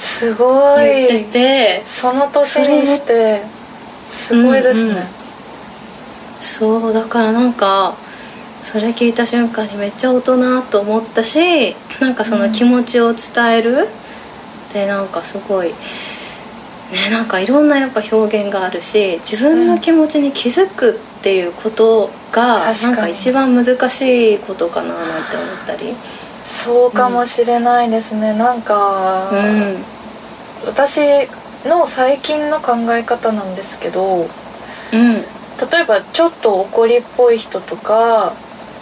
[0.00, 1.82] すご言っていて。
[1.86, 3.42] その年にして
[4.08, 5.20] すごいですね、うんうん
[6.40, 7.94] そうだからなんか
[8.62, 13.88] それ聞いた瞬間にめっちゃ大人と思ったしなんかその気持ちを伝える。
[14.70, 15.74] ってなんかすごいね
[17.10, 25.94] なんかいろんなやっぱ表現があるし自分の気持ちに気づくっていうことがなんか一番難しいことかななんて思ったり。
[26.44, 29.84] そうかもしれないですね、なんか、うん
[30.66, 31.00] 私
[31.64, 34.26] の最近の考え方なんですけど
[34.92, 35.14] うん。
[35.70, 38.34] 例えばちょっと怒りっぽい人とか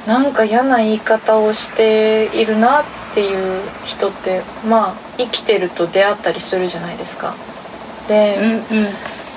[0.07, 7.35] なんか嫌な言い方をしているなっていう人ってまあ生きてると出会ったりするじゃないですか。
[8.09, 8.39] で、
[8.71, 8.89] うんうん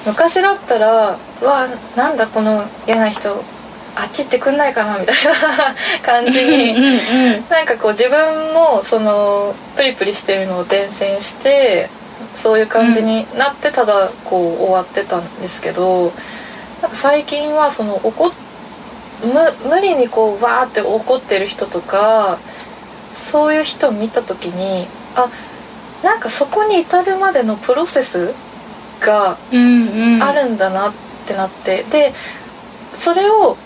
[0.05, 3.43] 昔だったら「うわなんだこの嫌な人
[3.95, 11.89] あっち行ってくんないかな」みたいな 感じにうなんかこう自分もそのプリプリしてるのを伝染して
[12.35, 16.11] そういう感じになってただこう終わってたんですけど
[16.81, 18.31] なんか最近はその怒
[19.69, 22.37] 無理にこうわーって怒ってる人とか
[23.15, 25.27] そういう人を見た時にあ
[26.01, 28.33] なんかそこに至るまでのプロセス
[29.01, 30.23] がうんうん。
[30.23, 30.93] あるんだなっ
[31.27, 31.83] てなって。
[31.83, 32.13] で
[32.93, 33.57] それを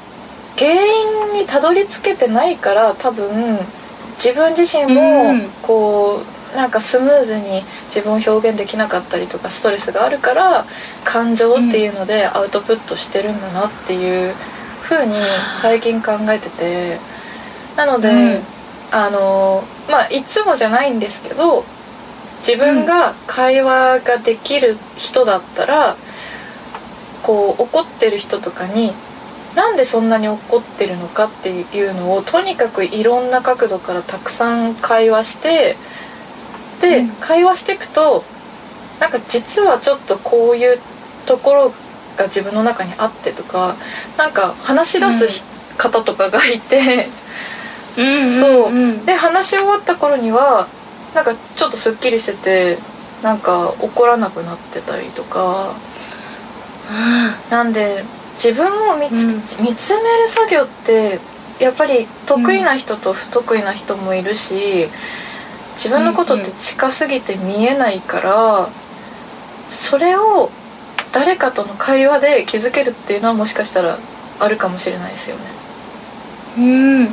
[0.58, 3.60] 原因にたどり着けてないから多分
[4.18, 5.50] 自分自身もうん。
[5.62, 6.22] こ
[6.54, 10.66] うなんかスムーズに自分を表現できなかったりとかストレスがあるから
[11.04, 14.34] 感情っていうのでアウトプットしてるんだなっていう
[14.84, 15.16] 風に
[15.62, 17.00] 最近考えてて。
[17.76, 18.44] なので、うん。
[18.92, 21.66] あのまあいつもじゃないんですけど
[22.48, 25.96] 自分が会話ができる人だったら、
[27.24, 28.94] こう怒ってる人とかに
[29.56, 35.78] なんでそんなに怒ってるのかっていうのをとにかくいろんな角度からたくさん会話して
[36.82, 37.10] で、うん。
[37.22, 38.24] 会話していくと
[39.00, 40.80] なんか実はちょっとこういう
[41.26, 41.74] ところ
[42.18, 43.76] が自分の中にあってとか
[44.18, 45.44] なんか話し出すひ、
[45.78, 47.08] 方とかがいて。
[47.98, 49.06] うんそううん。
[49.06, 50.68] で話し終わった頃には
[51.16, 52.78] なんかちょっとすっきりしてて
[53.24, 55.74] なんか怒らなくなってたりとか
[56.90, 58.04] あなんで
[58.36, 59.66] 自分を見つ,、うん。
[59.66, 61.20] 見つめる作業って
[61.60, 64.90] やっぱり得意な人と不得意な人もいるし
[65.76, 68.70] 自分のことって近すぎて見えないから
[69.70, 70.52] それを
[71.14, 73.98] 誰かとの会話で気づけるっていうのはもしかしたら
[74.40, 75.44] あるかもしれないですよね。
[76.58, 77.04] うん。
[77.04, 77.08] い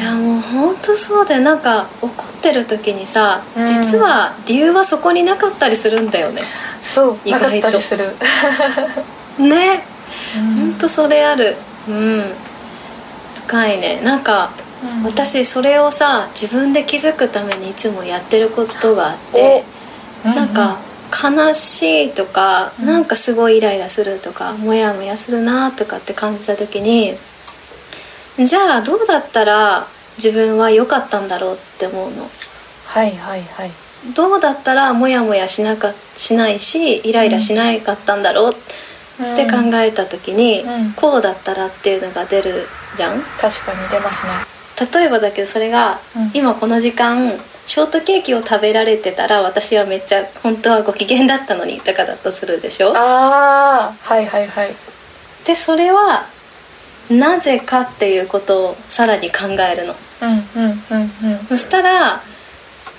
[0.00, 3.66] やもう本当そうだよなんか怒ってる時にさ、うん。
[3.66, 6.42] 実は理由はそこになかったりするんだよね。
[6.82, 7.46] そう意外と。
[7.46, 8.16] なかったりする。
[9.38, 9.82] ね。
[10.36, 10.54] うん。
[10.70, 11.56] 本当それある。
[11.88, 12.32] うん。
[13.46, 14.00] 深いね。
[14.02, 14.50] なんか
[14.82, 15.04] うん。
[15.04, 19.64] 私それをさ自分で気づくためにいつもやってることがあって
[20.24, 20.28] お。
[20.28, 20.76] なんか
[21.10, 22.86] 悲しいとか、うん。
[22.86, 27.16] なんかすごいイライラするとかモヤモヤするなとかって感じた時に
[28.38, 32.30] じゃあどうだったら自分は良かったんだろうって思うの？
[32.86, 33.70] はいはいはい。
[34.14, 38.52] どうだったらモヤモヤしなかしないしイライラしなかったんだろう？
[38.52, 38.54] っ
[39.36, 40.92] て考えた時に、うん。
[40.92, 43.20] こうだったらっていうのが出るじゃん？
[43.40, 44.32] 確かに出ますね。
[44.92, 46.30] 例えばだけどそれが、うん。
[46.32, 47.32] 今この時間
[47.66, 52.92] ショートケーキを食べられてたら私はめっちゃ本当はご機嫌だったのにとかだとするでしょ？
[52.96, 54.74] ああはいはいはい。
[55.44, 56.26] でそれは
[57.10, 59.94] なぜかっていうことをさらに考えるの。
[60.20, 62.22] うんうんうんうんそしたら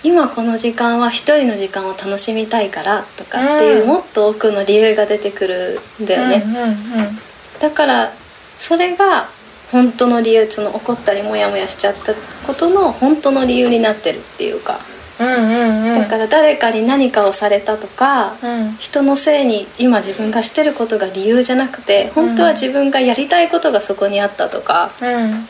[0.01, 3.87] 今この時間は一人の時間を楽しみたいからとかっていう、うん。
[3.87, 7.19] もっと多くの理由が出てくるんだよね、うんうんうん。
[7.59, 8.11] だから
[8.57, 9.27] それが
[9.71, 12.13] 本当の理由その怒ったりモヤモヤしちゃった
[12.47, 14.79] ことの本当の理由になってるっていうか
[15.19, 18.77] だから誰かに何かをされたとか、うん。
[18.79, 25.47] 人のせいに今自分がしてることが理由じゃなくて本当は自分がやりたいことがそこにあったとか、うん。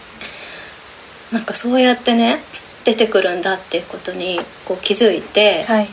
[1.32, 2.40] なんかそうやってね
[2.84, 5.88] 出てくるんだっていうことにこう気づいて、はい。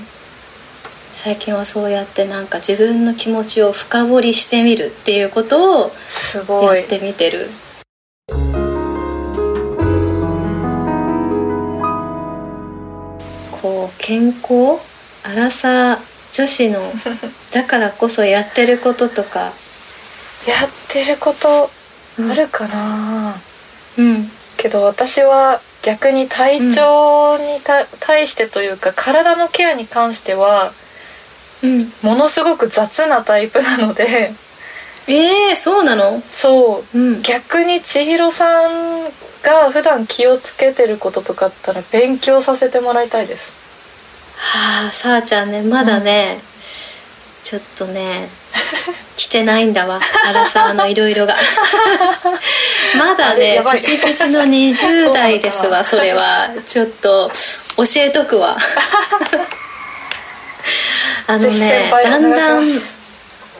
[1.12, 6.78] 最近はそうやってなんか自分の気持ちを深掘りしてみるっていうことをすごい。
[6.78, 7.50] やってみてる
[13.66, 14.80] こう健康
[15.24, 15.98] アラサー
[16.32, 16.80] 女子の
[17.50, 19.52] だからこそやってることとか。
[20.46, 21.68] やってること
[22.20, 23.34] あるかな、
[23.98, 24.30] うん。
[24.56, 30.72] けど私は逆に体調にた、対してというか体のケアに関しては
[31.62, 31.92] うん。
[32.02, 34.32] ものすごく雑なタイプなので。
[35.08, 36.22] えー、そうなの？
[36.32, 36.98] そう。
[36.98, 37.22] うん。
[37.22, 39.10] 逆に千尋さん
[39.42, 43.52] が普段気をつけてることとかあったら勉強させてもらいたいです。
[44.36, 46.40] はあさあちゃんねまだね、
[47.42, 48.28] ちょっとね
[49.16, 50.00] 来てないんだわ。
[50.26, 51.36] アラサーのいろいろが。
[52.98, 53.78] まだねやばい。
[53.78, 56.50] ピチピチの20代ですわ それは。
[56.66, 57.30] ちょっと
[57.76, 58.56] 教えとくわ。
[61.28, 62.95] あのねだんだん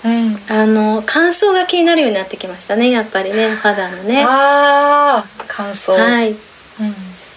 [0.07, 0.39] うん。
[0.49, 4.25] あの乾燥が気になるようになってきましたねやっぱりね肌のね。
[4.25, 5.93] ああ乾燥。
[5.93, 6.31] はい。
[6.31, 6.39] うん。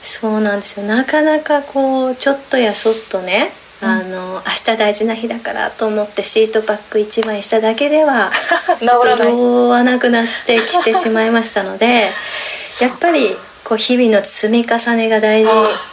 [0.02, 0.86] そうなんですよ。
[0.86, 3.50] なかなかこうちょっとやそっとね、
[3.82, 3.90] うん。
[3.90, 4.42] あの明
[4.74, 8.32] 日大事な日だからと思ってシートパック1枚しただけでは
[8.80, 12.12] 治ちょっとどわなくなってきてしまいましたので
[12.80, 15.52] やっぱりこう日々の積み重ねが大事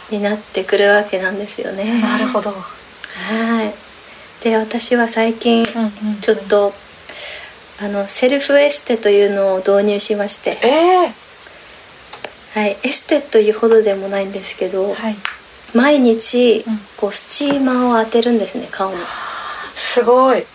[0.09, 2.01] になってくるわけなんですよね。
[2.01, 3.86] なるほど、はい
[4.47, 5.65] で私は最近
[6.21, 6.73] ちょっと、
[7.81, 10.67] あのセルフエステというのを導入しまして、え
[11.07, 11.13] え
[12.53, 15.15] はい、エステというほどでもないんですけど、はい。
[15.73, 16.79] 毎日うん。
[16.95, 18.97] こうスチーマーを当てるんですね顔に。
[19.75, 20.45] すごい。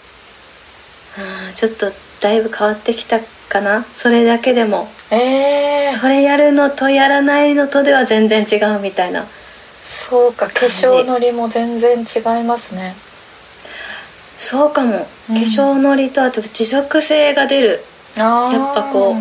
[1.18, 3.84] あーちょっとだいぶ変わってきたかな。
[3.94, 4.88] それだけでも。
[5.10, 9.26] ええそれやるのとやらないのとでは全然違うみたいな。
[9.84, 12.94] そうか化粧のりも全然違いますね
[14.38, 15.34] そうかも、うん。
[15.34, 17.80] 化粧のりとあと持続性が出る、
[18.16, 19.16] やっぱこ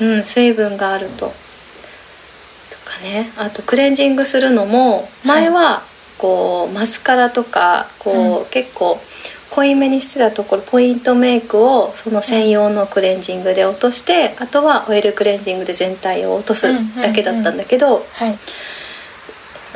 [0.00, 1.26] うん、水分があると。
[1.26, 1.32] と
[2.84, 3.30] かね。
[3.36, 5.82] あとクレンジングするのも前は
[6.18, 9.00] こうマスカラとかこう、結構
[9.50, 16.66] 濃いめにしてたところポイントメイクをその専用のクレンジングで落としてあとはオイルクレンジングで全体を落とす
[16.96, 18.38] だけだったんだけど、はい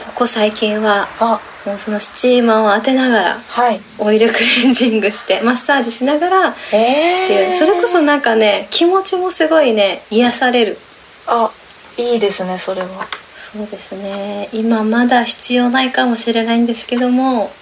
[0.09, 1.41] ここ最近はあ。
[1.67, 3.81] もうそのスチーマーを当てながらはい。
[3.99, 10.79] オイルクレンジングして マッサージしながらってええいうそれこそなんかね気持ちもすごいね癒される。
[11.27, 11.51] あ
[11.97, 12.89] いいですねそれは。
[13.37, 14.49] そうですね。
[14.53, 17.53] 今まだ必要ないかもしれないんですけども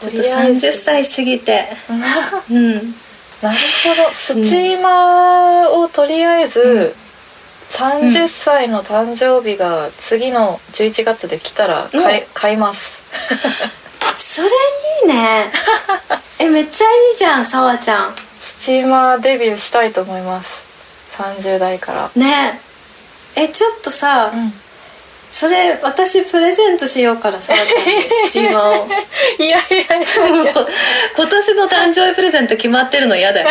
[0.00, 1.68] ちょっと30歳過ぎて。
[2.50, 2.94] うん。
[3.42, 4.14] なるほど。
[4.14, 6.94] スチーマーをとりあえず、
[7.72, 13.02] 30歳の誕生日が次の11月で来たら買い,、買います。
[14.18, 14.50] それい
[15.04, 15.50] いね。
[16.38, 18.16] えめっちゃいいじゃんさわちゃん。
[18.40, 20.64] スチーマーデビューしたいと思います。
[21.16, 22.10] 30代から。
[22.14, 22.60] ね。
[23.34, 24.52] えちょっとさ、うん。
[25.30, 28.88] それ私プレゼントしようからさわちゃんにスチーマーを。
[29.42, 30.52] いやいやいや
[31.16, 33.48] 今年の誕生日プレゼント決まってるの嫌だよ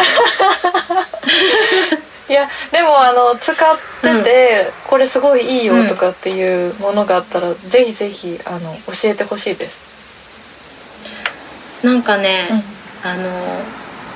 [2.32, 3.58] いやでもあの使っ
[4.02, 9.90] てて、これすごいいいよとかっていうものがあったら、ぜひぜひあの教えてほしいです、
[11.84, 12.48] なんかね、
[13.04, 13.30] あの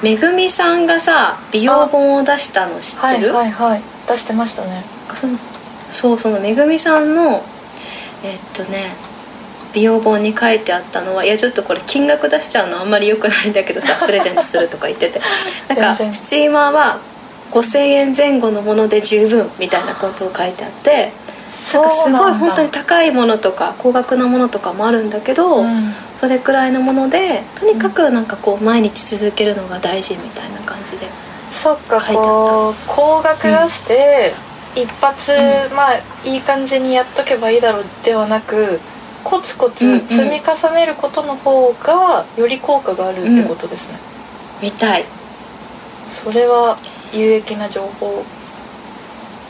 [0.01, 3.81] めぐみさんがさ美容本を出したの知ってる、はいはいはい。
[4.07, 4.85] 出してましたね。
[5.13, 5.37] その
[5.89, 7.43] そうそのめぐみさんの
[8.23, 8.93] えっとね
[9.73, 15.19] 美容本に書いてあったのはいやちょっとこれ金額出しちゃうのあんまり良くないんだけどさ プレゼントするとか言ってて。
[15.67, 16.99] なんかスチーマーは
[17.51, 21.11] 5000円前後のもので十分みたいなことを書いてあって
[21.49, 25.83] そなんかすごい本当に高いものとか高額なものとかもあるんだけど、うん。
[26.15, 31.07] それくらいのものでとにかくなんかこう毎日続けるのが大事みたいな感じで
[31.51, 32.93] そっか書いてあった。
[32.93, 34.33] 高額出して、
[34.75, 35.31] 一発、
[35.73, 38.79] まあいい感じにやっとけばいいだろうではなく
[39.23, 40.07] コツコツうんうん。
[40.07, 43.97] 積み重ねることの方がより効果があるってことですね、
[44.61, 45.05] 見たい。
[46.09, 46.77] それは
[47.15, 48.23] 有益な情報。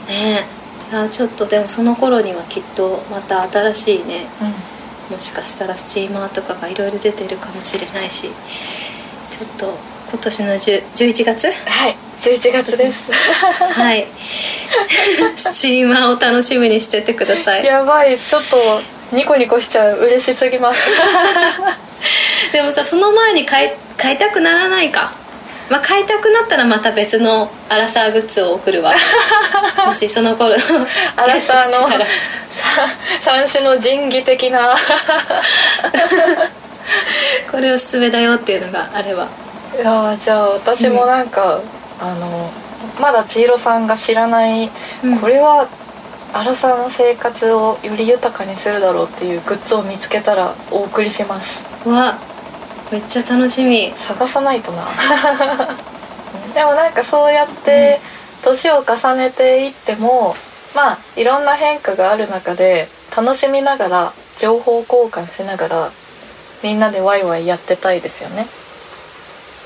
[0.07, 0.55] ねえ。
[0.91, 5.13] いやちょっとでもその頃にはきっとまた新しいねうん。
[5.13, 8.29] もしかしたらスチーマーとかがいろいろ出てるかもしれないし
[9.31, 9.73] ちょっと
[10.11, 11.47] 今年の10 11月？
[11.67, 13.11] はい11月です。
[13.11, 14.07] はい。
[15.35, 17.65] スチーマーを楽しみにしててください。
[17.65, 18.17] やばい。
[18.19, 19.97] ちょっとニコニコしちゃう。
[19.99, 20.79] 嬉しすぎます。
[22.53, 25.11] でもさその前に買い買いたくならないか？
[25.69, 28.93] まあ買いたくなったらまた別のアラサーグッズを送るわ。
[29.85, 30.55] もしその頃
[31.15, 31.87] アラサーの
[33.21, 34.75] 三種の神器的な。
[37.51, 39.27] これおすすめだよっていうのがあれば。
[39.75, 41.59] いやーじゃあ私もなんか、
[41.99, 42.49] あの
[42.99, 44.69] まだ千尋さんが知らない、
[45.03, 45.19] うん。
[45.19, 45.67] これは
[46.33, 51.63] アラサーの生活をより豊かにするだろうっていうグッズを見つけたらお送りします。
[51.85, 52.17] わ
[52.91, 53.91] めっちゃ楽しみ。
[53.95, 54.87] 探さないとな。
[56.53, 57.99] でもなんかそうやって
[58.43, 60.35] 年を重ねていっても、
[60.73, 65.91] まあいろんな変化がある中で楽しみながら情報交換しながら
[66.63, 68.47] みんなでワイワイやってたいですよね。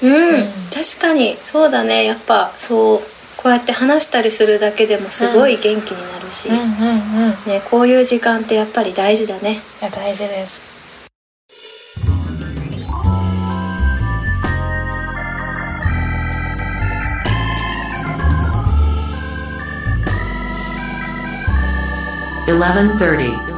[0.01, 0.53] うん、うん。
[0.73, 1.37] 確かに。
[1.41, 2.05] そうだね。
[2.05, 3.01] やっぱそう
[3.41, 6.63] こうやって話したりするだけでもすごい元気になるし、うんうんう
[7.29, 7.37] ん。
[7.45, 9.61] いね、こういう時間ってやっぱり大事だね。
[9.81, 10.68] や大事です
[22.49, 22.57] 1130.
[22.57, 23.49] 1130.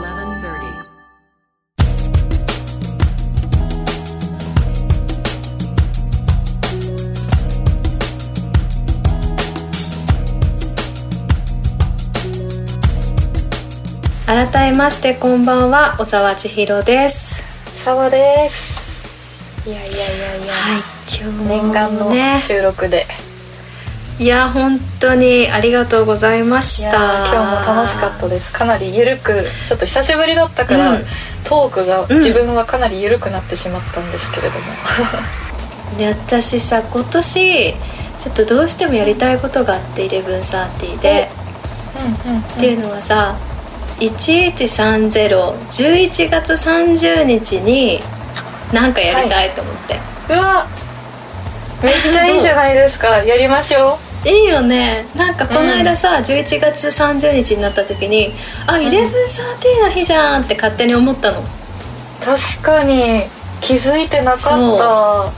[14.26, 17.46] 改めましてこんばんは小沢千尋です
[17.84, 20.82] サワですいやいやいやいや、はい
[21.18, 23.06] 今日も念願のね収録で、
[24.22, 27.26] いや本当にありがとうございました。
[27.26, 28.53] ー今日も楽しかったです。
[28.53, 31.05] かなりゆるくちょっと久しぶりだったから、うん。
[31.43, 32.17] トークがうん。
[32.19, 34.65] 自分はかなりゆるくなってしまったんですけれども、
[35.97, 37.76] で私さ今年
[38.19, 41.32] ちょっとどうしてもやりたいことがあって1130で。
[42.26, 42.41] うんうんうん。
[42.41, 43.36] っていうのはさ
[43.99, 47.99] 113011月30日に
[48.72, 49.99] なんかやりたいと思って、
[50.30, 50.67] うわ
[51.82, 53.24] めっちゃいいじゃないですか。
[53.24, 55.05] やりましょいいよね。
[55.15, 58.34] なんかこの間さ、11月30日になった時に
[58.67, 61.39] あ1130の日じゃんって勝手に思ったの。
[61.39, 61.43] う
[62.24, 63.24] 確かに
[63.61, 65.32] 気づいてなかった。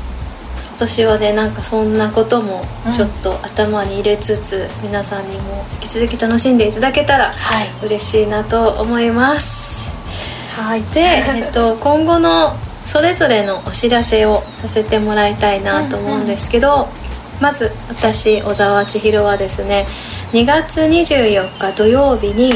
[0.74, 2.94] 今年はねなんかそんなこともうん。
[2.94, 7.70] ちょっと頭に入れつつ、皆さんにも引き続き楽しんでいただけたらはい。
[7.86, 9.90] 嬉しいなと思います。
[10.56, 10.84] はい。
[10.94, 12.56] で、えっと、今後の
[12.86, 16.88] それぞれのお知らせをさせてもらいたいなと思うんですけど、
[17.44, 19.86] まず私小沢千尋はですね
[20.32, 22.54] 2月24日土曜日に、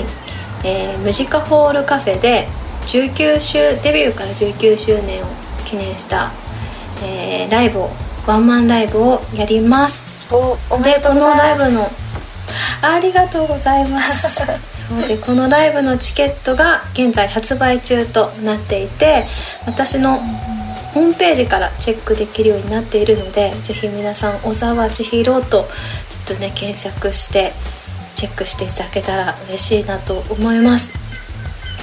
[0.64, 2.48] えームジカホールカフェで
[2.84, 5.28] 19周デビューから19周年を
[5.70, 6.32] 記念した、
[7.04, 7.90] えーライブを
[8.26, 10.34] ワンマンライブをやります。
[10.34, 11.60] おおめでこのでとうございます。
[11.60, 11.92] ライブの
[12.82, 14.42] ありがとうございます。
[14.88, 19.26] そうでこのライブのチケットが現在発売中となっていて
[19.66, 20.22] 私の
[20.98, 25.68] ホームページからチェックできるようになっているのでぜひ皆さん小沢千尋とちょっ
[26.26, 27.54] とね検索して
[28.16, 30.91] チェックしていただけたら嬉しいなと思います。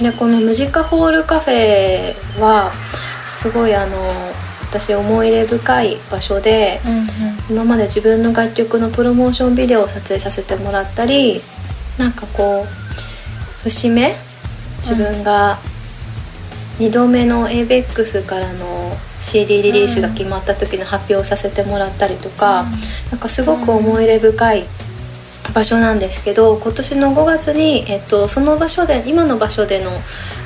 [0.03, 2.73] でこのムジカホールカフェは
[3.37, 3.97] すごいあの
[4.63, 7.07] 私思い入れ深い場所でうんうん。
[7.51, 11.41] 今まで自分の楽曲のプロモーションビデオを撮影させてもらったり
[11.99, 14.17] なんかこう節目？
[14.79, 15.59] 自分が
[16.81, 18.84] 2度目の ABEX からの
[19.21, 22.67] CD リリースが決まった時の発表をさせてもらったりとか、
[23.11, 24.65] なんかすごく思い入れ深い
[25.53, 29.91] 場所なんですけど今年の5月に、えっと、その場所で今の場所での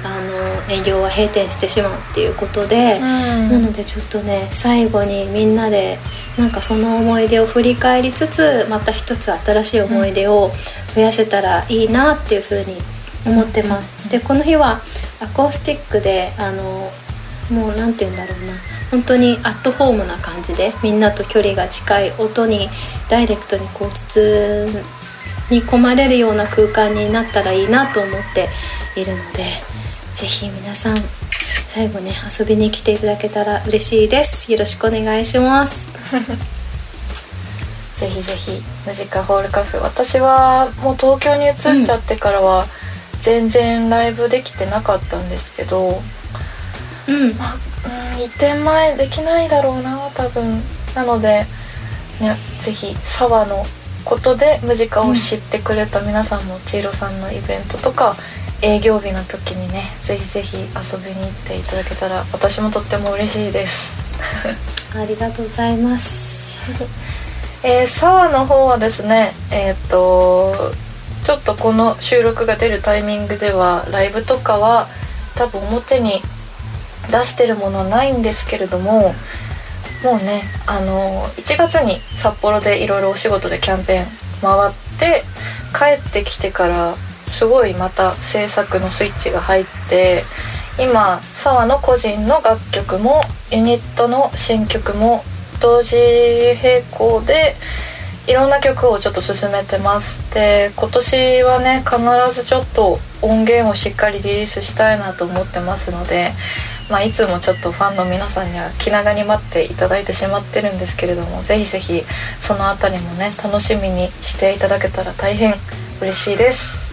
[0.05, 2.99] あの営業は閉店してしまうっていうことで。
[3.01, 3.29] うん。
[3.49, 5.99] なのでちょっとね最後にみんなで
[6.37, 10.51] なんかその思い出を振り返りつつまた一つ新しい思い出を
[10.95, 12.77] 増やせたらいいなっていうふうに
[13.27, 14.11] 思ってます。
[14.11, 14.81] でこの日は
[15.21, 16.91] アコースティックであの
[17.51, 18.55] もうなんて言うんだろうな。
[18.91, 22.69] 本当にアットホームな感じでみんなと距離が近い音に
[23.11, 24.67] ダイレクトにこう包
[25.51, 28.49] み込まれるような空間になったらいいなと思って
[28.97, 29.45] いるので
[30.15, 30.97] ぜひ皆さん
[31.69, 34.51] 最後ね遊びに来ていただけたら嬉しいです。
[34.51, 35.87] よろしくお願いします。
[38.01, 39.81] ぜひぜひムジカホールカフェ。
[39.81, 42.65] 私はもう東京に移っちゃってからは
[43.21, 46.18] 全然ライブできてなかったんですけど、うん
[47.39, 47.57] まあ
[48.15, 50.63] うん、移転前できないだろうな多分。
[50.95, 51.47] なので、
[52.21, 53.65] ね、ぜひ沢の
[54.05, 58.15] ことでムジカを知ってくれた皆さんも千尋さんのイベントとか
[58.63, 63.99] 営業日の時にねぜひぜひ遊びに行っていただけたら私もとっても嬉しいです。
[64.97, 66.59] ありがとうございます。
[67.63, 70.73] えー、沢の方はですねえーっと
[71.25, 74.89] ちょっとこの収録が出るタイミングではライブとかは
[75.35, 76.23] 多分表に
[77.11, 79.15] 出してるものないんですけれども
[80.05, 84.07] もうねあの1月に札幌でいろいろお仕事でキャンペーン
[84.41, 85.25] 回って
[85.77, 86.95] 帰ってきてから
[87.29, 90.25] すごいまた制作のスイッチが入って
[90.79, 95.23] 今沢の個人の楽曲もユニットの新曲も
[95.61, 95.97] 同時
[96.63, 97.57] 並行で
[98.29, 100.33] いろんな曲をちょっと進めてます。
[100.35, 101.99] で今年はね必
[102.35, 106.33] ずちょっと音源をしっかりリリースしたいなと思ってますので、
[106.91, 112.03] まあ、いつもちょっとファンの皆さんには気長に待っていただいてしまってるんですけれどもぜひぜひ
[112.41, 115.55] その辺りもね楽しみにしていただけたら大変
[116.01, 116.88] 嬉しいです。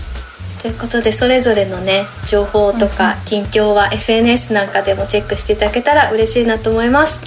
[0.66, 7.20] ということでそれぞれのね情報とか近況は SNS なんかでもチェックしていただけたら嬉しいなと思います。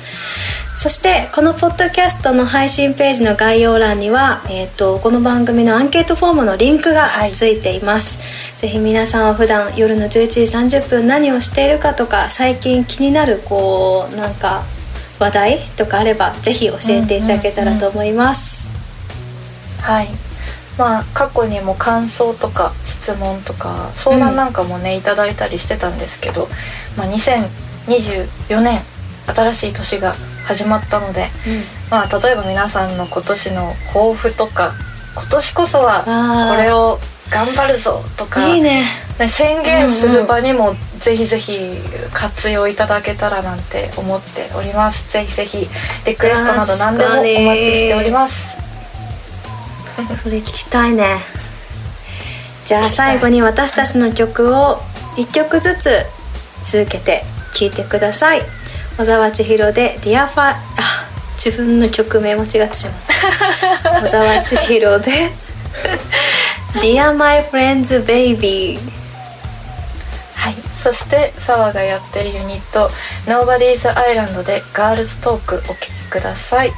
[0.76, 14.62] そしてこのポッドキャストの配信ページの概要欄には、えーと、この番組のアンケートフォームのリンクがついています、はい、ぜひ皆さんは普段夜の11時30分何をしているかとか最近気になるこうなんか
[15.18, 18.70] 話題とかあればぜひ教えていただけたらと思います、
[19.80, 20.27] はい
[20.78, 26.48] まあ過去にも感想とか質問とか相談なんかもね、うん、いただいたりしてたんですけど、
[26.96, 28.78] まあ、2024年
[29.26, 30.14] 新しい年が
[30.46, 34.72] 始まったので、うん、まあ例えば皆さんの今年の抱負とか
[35.14, 36.98] 今年こそはこれを
[37.30, 38.86] 頑張るぞとかいいね。
[39.28, 41.58] 宣言する場にもぜひぜひ
[42.12, 45.12] 活用いただけたらなんて思っております。
[45.12, 45.68] ぜひぜひ
[46.06, 48.57] リクエストなど何でもお待ちしております
[50.14, 51.18] それ聞きたいね。
[52.64, 54.76] じゃあ最後に私たちの曲を
[55.16, 56.04] 1曲ずつ
[56.64, 57.24] 続けて
[57.54, 58.42] 聴いてください。
[58.96, 60.56] 小沢千尋で「Dear ファあ
[61.34, 62.94] 自分の曲名間違ってしまっ
[63.82, 64.00] た。
[64.04, 65.30] 小沢千尋で
[66.80, 68.78] 「Dear My Friends Baby」
[70.36, 70.54] はい。
[70.82, 72.90] そして澤がやってるユニット
[73.26, 76.72] 「Nobody's Island」で「ガールズトーク」お聴きください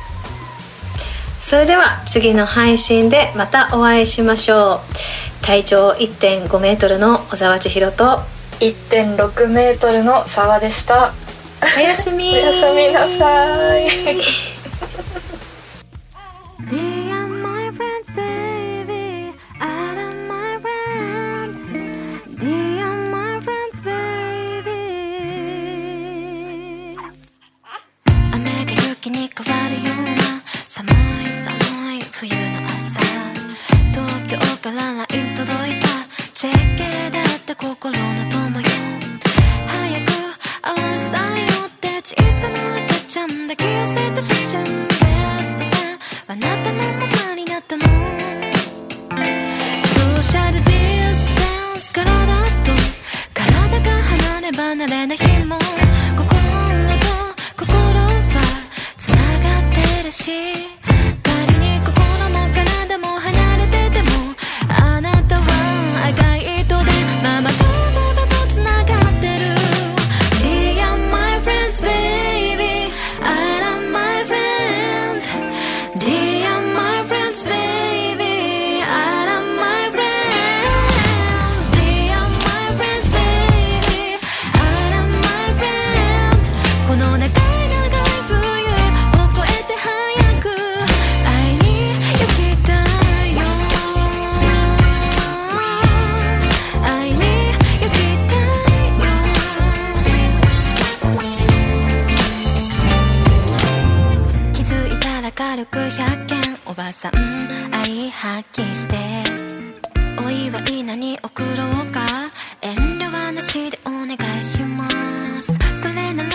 [1.40, 5.44] それでは次の配信でまたお会いしましょう。
[5.44, 8.20] 体長1.5メートルの小沢千尋と。
[8.60, 11.12] 1.6メートルの沢でした。
[11.76, 13.88] おやすみおやすみなさい
[34.70, 35.88] から LINE 届いた
[36.32, 38.29] チェッケだった心の
[107.00, 107.12] さん
[107.74, 108.98] 愛発揮して。
[110.22, 111.48] お祝い何送ろ
[111.88, 112.00] うか？
[112.60, 114.86] 遠慮はなしでお願いしま
[115.40, 115.58] す。
[115.80, 116.28] それなら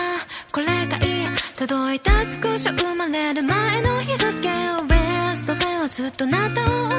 [0.52, 4.32] これがいい届いた少し生まれる前の日付を
[4.88, 4.96] ベ
[5.36, 6.95] ストフェンスずっとなたを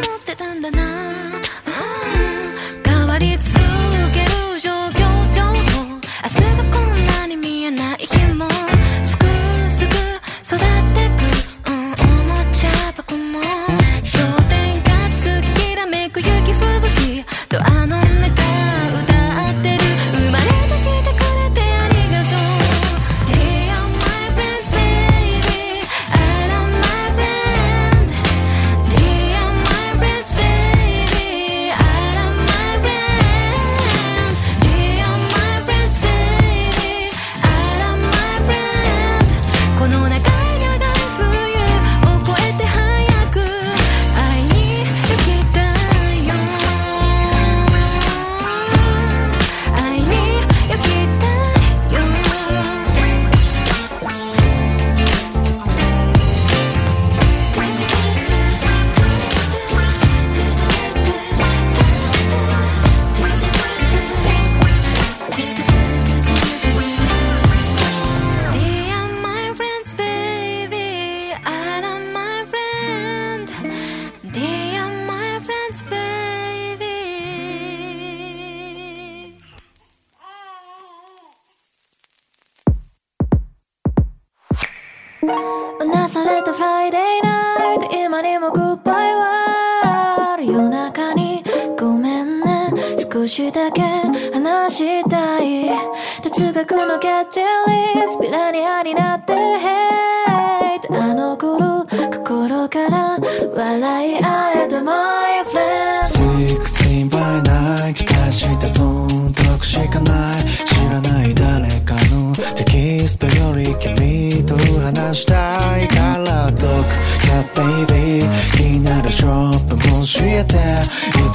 [109.87, 118.25] 得しかない知らない誰かのテキストより君と話したいから解く Cat baby
[118.57, 120.57] 気になるショップも教えて。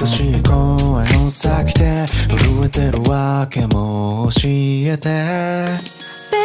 [0.01, 5.09] 愛しい声をさきて震えてるわけも教えて。
[6.31, 6.37] ベ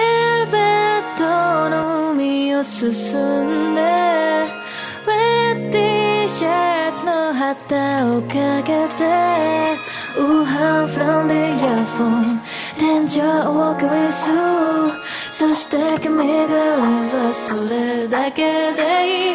[0.44, 3.80] ルベットの海を進んで。
[3.80, 9.95] ウェッティシャツの旗をかけて。
[10.18, 12.40] ウーハンフロンでイヤフォン
[12.78, 14.90] 天井を walk with you
[15.30, 18.80] そして君がいればそれだけで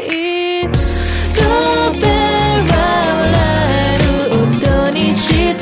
[0.01, 2.09] いいドーベル
[2.65, 2.73] は
[3.21, 3.29] 笑
[3.77, 5.61] える音にして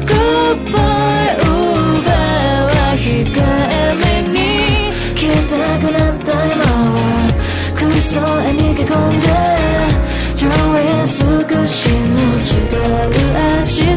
[0.00, 4.02] Goodbye 奪は控えめ
[4.32, 4.36] に
[5.14, 6.96] 消えたくなった今は
[7.74, 9.26] 空想へ逃げ込んで
[10.38, 12.00] Drawing 少しの
[12.40, 13.21] 違う
[13.92, 13.96] う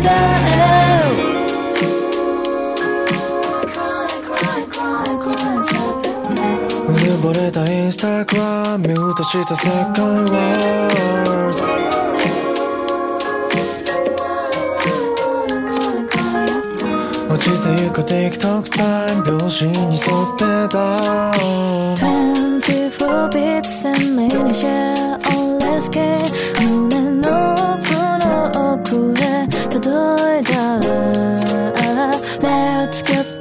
[6.91, 11.61] ぬぼれたインスタグラムミュートした世界ワーズ
[17.29, 19.99] 落ちてゆく TikTok タイム秒針に沿っ
[20.37, 26.54] てた24 bits 鮮明にシェア on let's get
[32.95, 33.34] Let's